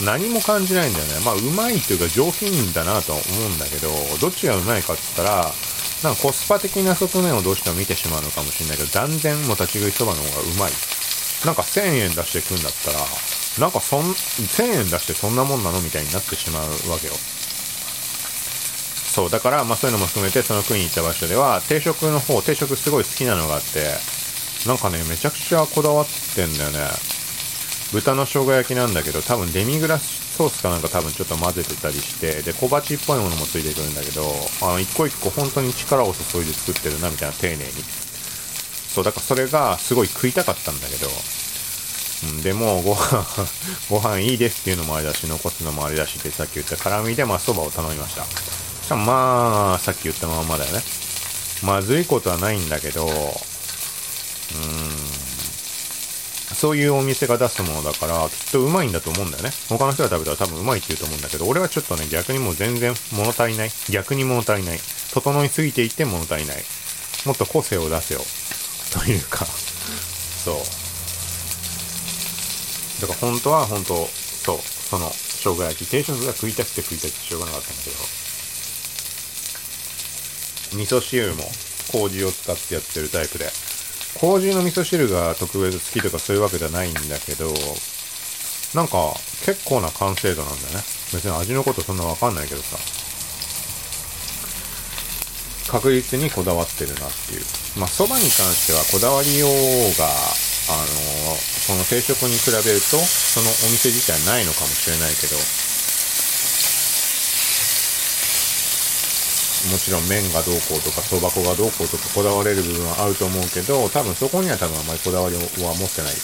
[0.05, 1.21] 何も感じないんだよね。
[1.25, 3.89] まあ、うまいというか上品だなとは思うんだけど、
[4.21, 5.53] どっちがうまいかって言ったら、
[6.03, 10.73] なんかコスパ的な側面をどうしても見てしまうのかもしれないけど、断然もう立ち食いそばの方がうまい。
[11.45, 12.99] なんか1000円出して食うんだったら、
[13.59, 17.15] なんかそん、1000円出してそんなもんなのみたいになってしまうわけよ。
[19.19, 23.83] そう、だから、まあそういうのも含めて、その国に行った場所では、定食の方、定食すごい好きなのがあって、
[24.67, 26.79] なんかね、めちゃくちゃこだわってんだよね。
[27.93, 34.23] 豚の生姜焼きなんだけど、多分デミグラスソースかなんか多分ちょっと混ぜてたりして、で、小鉢っぽいものもついてくるんだけど、
[34.63, 37.65] あの、一個一個本当に力を注いで作ってるな、みたいな、丁寧に。
[38.95, 41.09] そう、だからそれがすごい食いたかったんだけど、
[42.31, 43.27] うん、でも、ご飯
[43.91, 48.25] ご飯いいですっていうのもあれだし、残すのもあれだしってさっき言った辛味で、まあ、蕎麦を頼みました。
[48.25, 48.29] し
[48.89, 50.81] かもまあ、さっき言ったまんまだよね。
[51.65, 53.15] まずいことはないんだけど、うーん、
[56.55, 59.51] そういうお店が出すものだから、きっとうまいんだと思うんだよね。
[59.69, 63.71] 他の人が食べたら多分うまいって言うと思うんだけど、俺はちょっとね、逆にもう全然物足りない。
[63.91, 64.81] 逆に物足りない。
[65.13, 66.65] 整いすぎていて物足りない。
[67.27, 68.21] もっと個性を出せよ。
[68.93, 69.47] というか
[70.45, 70.57] そう。
[73.03, 74.09] だから本当は本当、
[74.45, 77.97] そう、その、生姜焼き、定食が食いたくて食いたくてしょうがなかったんだけど、
[80.77, 81.45] 味噌汁も
[81.93, 83.51] 麹を使ってやってるタイプで、
[84.21, 87.47] 麹の味噌汁が特別好きとかそういうわけじゃないんだけど、
[88.75, 89.15] なんか
[89.47, 90.83] 結構な完成度なんだよね。
[91.13, 92.77] 別に味のことそんなわかんないけどさ。
[95.71, 97.43] 確実にこだわってるなっていう。
[97.77, 99.51] まあ、蕎麦に関してはこだわりよう
[99.99, 105.37] が、あのその定食に比べると、そのお店自体ないのかもしれないけど、
[109.67, 115.49] もちろん麺がどうこうとか、そば粉がどうこうとかこだわれる部分はあると思うけど、多分そこには多分あまりこだわりは持
[115.87, 116.15] ってない。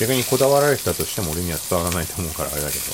[0.00, 2.84] 逆にこだわられてたとしても俺には伝わらないと思うからあれだけど。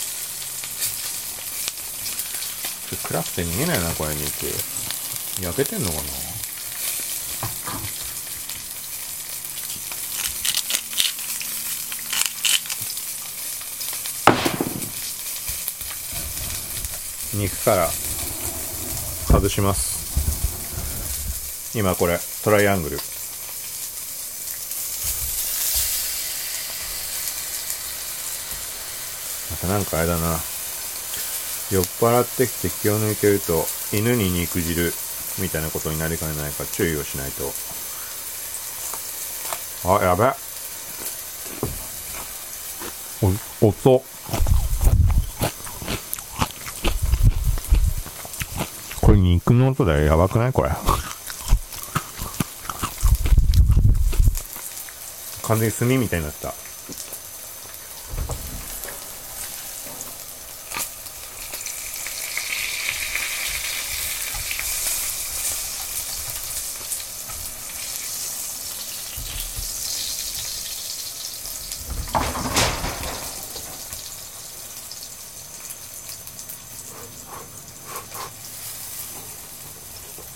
[3.09, 4.47] 暗くて見えないな、これ肉。
[5.41, 6.03] 焼けてんのかな？
[17.35, 17.91] 肉から
[19.29, 20.07] 外します。
[21.79, 22.97] 今これトライアングル。
[22.97, 23.03] ま
[29.61, 30.39] たなんかあれだな。
[31.71, 34.93] 酔っ払ってきて気を抜いてると犬に肉汁
[35.41, 37.53] みたいなことになりかねないか注意をしないと。
[39.89, 40.25] あやべ。
[43.23, 43.35] おっ。
[43.63, 44.03] 遅っ
[49.01, 50.05] これ肉の音だよ。
[50.05, 50.53] やばくない？
[50.53, 50.71] これ。
[55.43, 56.53] 完全に炭みたいになった。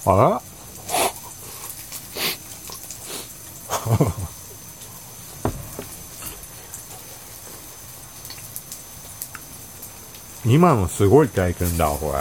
[0.06, 0.42] あら
[10.60, 12.18] 今のすごい体験だ、これ。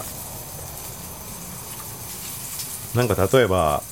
[2.96, 3.84] なんか例えば、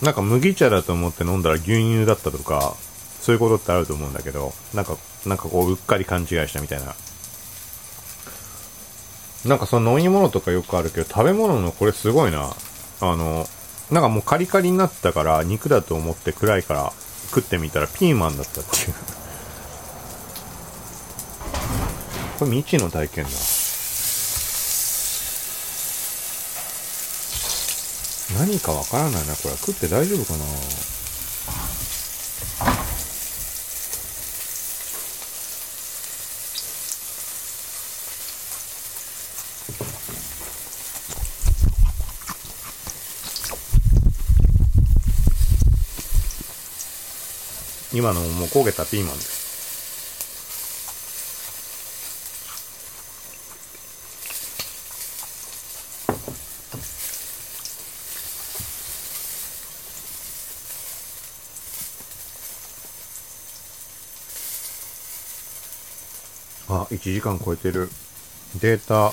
[0.00, 2.76] なんか麦茶だと思って飲んだら牛乳だったとか、
[3.20, 4.96] そういうことってあると思うんだけど、なんか、
[5.26, 6.94] なんかこう、うっかり勘違いしたみたいな。
[9.44, 12.54] なんかその飲み物とかよくあるけど、食べ物のこれすごいな。
[13.00, 13.44] あの、
[13.90, 16.92] なんかもうカリカリになったから肉だと思って暗いから
[17.30, 19.13] 食ってみたらピーマンだったっていう。
[22.44, 23.30] これ未知の体験だ。
[28.38, 29.56] 何かわからないな、これ。
[29.56, 30.44] 食って大丈夫かな？
[47.94, 49.44] 今のもう焦げたピーマンです。
[66.66, 67.90] あ、1時間超えてる。
[68.60, 69.12] データ、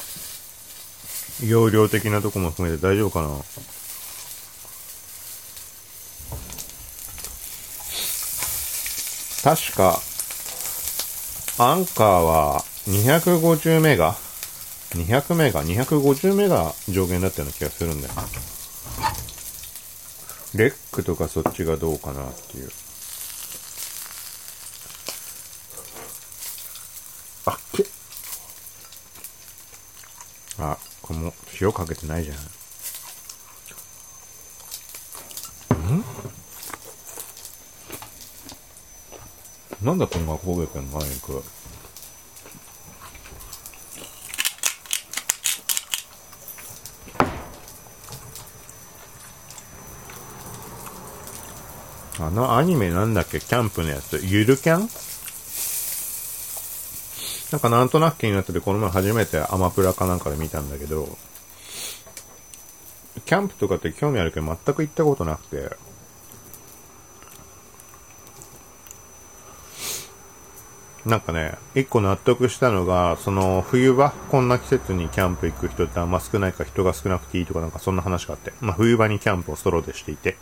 [1.46, 3.28] 容量的なとこも含めて大丈夫かな
[9.44, 10.00] 確か、
[11.58, 14.14] アンカーは250メガ
[14.92, 18.14] ?200 メガ ?250 メガ上限だったような気がするんだよ。
[20.54, 22.70] レックとかそっちがどうかなっていう。
[27.46, 27.86] あっけ
[30.60, 32.38] あ、これも塩かけてないじゃん。
[32.38, 32.40] ん？
[39.84, 41.00] なんだこんな焦げてんの？
[41.00, 41.44] 肉。
[52.20, 53.40] あのアニメなんだっけ？
[53.40, 54.22] キャンプのやつ。
[54.24, 54.88] ゆるキャン？
[57.52, 61.18] なんかなんとなく気になってて、この前初めてアマプラかなんかで見たんだけど、
[63.32, 65.78] キャンプとかって興味あるけど全く行ったことなくて、
[71.06, 80.36] なんかね、一個納得したのが、その冬場、こんな季節にキャンプ行く人ってあんま少ないか人が少なくていいとかなんかそんな話があって、まあ冬場にキャンプをソロでしていて、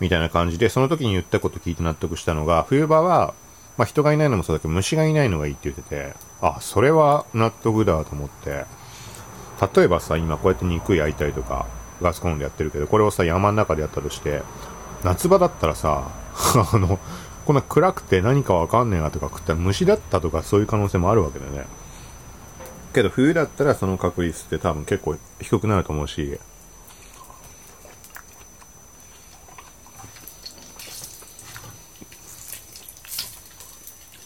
[0.00, 3.34] みたいな感じで、その時に言ったこと聞いて納得したのが、冬場は、
[3.76, 8.64] まあ人がいないのもそうだけど虫がいないのがいいって言ってて、あ、それは納得だと思って、
[9.76, 11.66] 例えばさ、今こうやって肉焼いたりとか、
[12.02, 14.42] ガスコンロでやってるけど、これをさ、山の中でやったとして、
[15.04, 16.10] 夏場だったらさ、
[16.72, 16.98] あの、
[17.44, 21.66] こんな暗くて何かわかんねえなとか食ったら虫だったとかそういう可能性もあるわけだよね。
[22.92, 26.40] けど冬だったらその確率って多分結構低くなると思うし、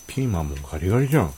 [0.06, 1.34] ピーマンもガリガリじゃん。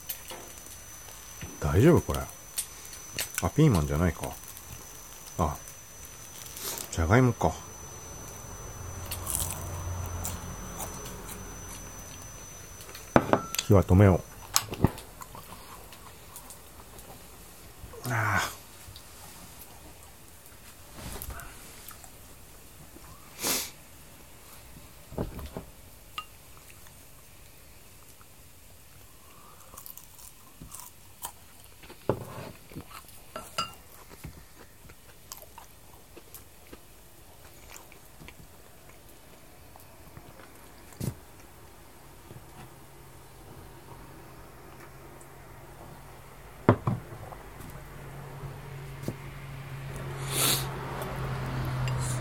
[1.59, 2.19] 大丈夫これ。
[2.19, 4.29] あ、ピーマンじゃないか。
[5.37, 5.55] あ、
[6.93, 7.51] じゃがいもか。
[13.65, 14.33] 火は止めよう。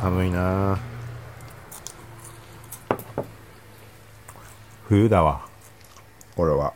[0.02, 0.78] ああな
[4.92, 5.48] 冬だわ。
[6.36, 6.74] これは。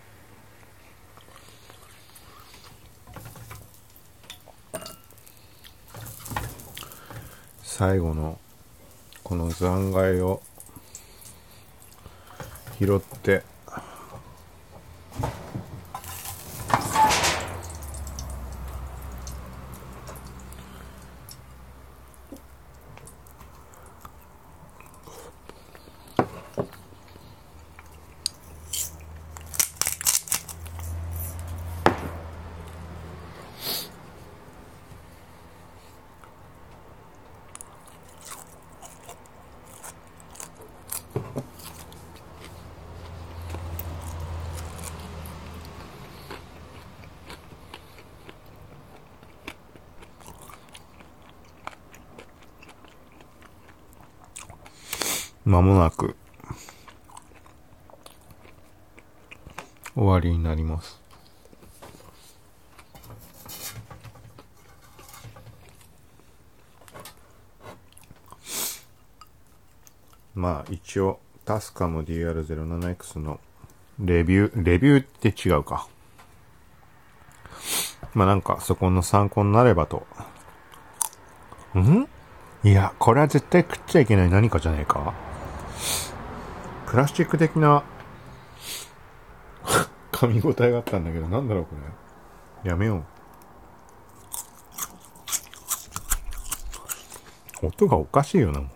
[7.63, 8.39] 最後の
[9.23, 10.41] この残骸を
[12.79, 13.56] 拾って。
[55.47, 56.17] まもなく
[59.95, 61.01] 終わりになります。
[70.35, 73.39] まあ一応タスカム DR07X の
[74.01, 75.87] レビュー、レビューって違うか。
[78.15, 80.09] まあなんかそこの参考になればと。
[81.79, 82.09] ん？
[82.65, 85.15] いや、これは絶対食っちゃいけない何かじゃねえか
[86.97, 87.85] プラスチック的な
[90.13, 91.77] 噛み応えがあったんだけど、なんだろうこ
[92.65, 92.71] れ。
[92.71, 93.05] やめよ
[97.61, 97.67] う。
[97.67, 98.69] 音がおかしいよな、も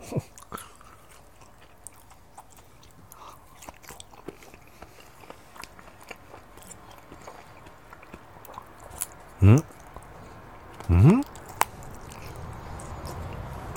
[9.41, 9.47] う。
[9.47, 9.55] ん？
[9.57, 11.23] ん？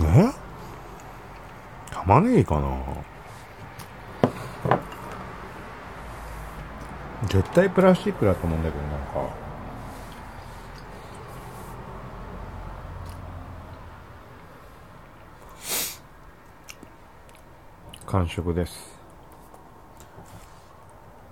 [0.04, 0.34] え？
[1.92, 3.13] 玉ねぎかな
[7.34, 9.34] 絶対プラスチックだと思うんだけどなんか。
[18.06, 19.00] 完食です。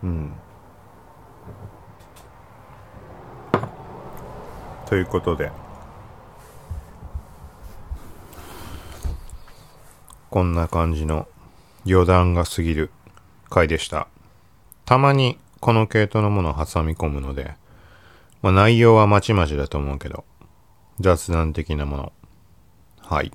[0.01, 0.33] うん。
[4.87, 5.51] ということで。
[10.31, 11.27] こんな感じの
[11.85, 12.89] 余談が過ぎる
[13.51, 14.07] 回でした。
[14.85, 17.53] たまにこの系統のものを挟み込むので、
[18.41, 20.25] まあ、内容はまちまちだと思うけど、
[20.99, 22.13] 雑談的なもの。
[22.97, 23.31] はい。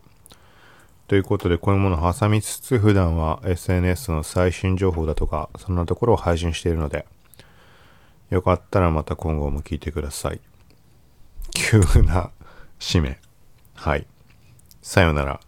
[1.06, 7.06] ということで、こういうものを挟みつつ、普段は SNS の最新情報だとか、そんなところを配信しているので、
[8.30, 10.40] よかったらまた今後も聞いてください。
[11.54, 12.32] 急な
[12.80, 13.20] 締め。
[13.74, 14.06] はい。
[14.82, 15.40] さよなら。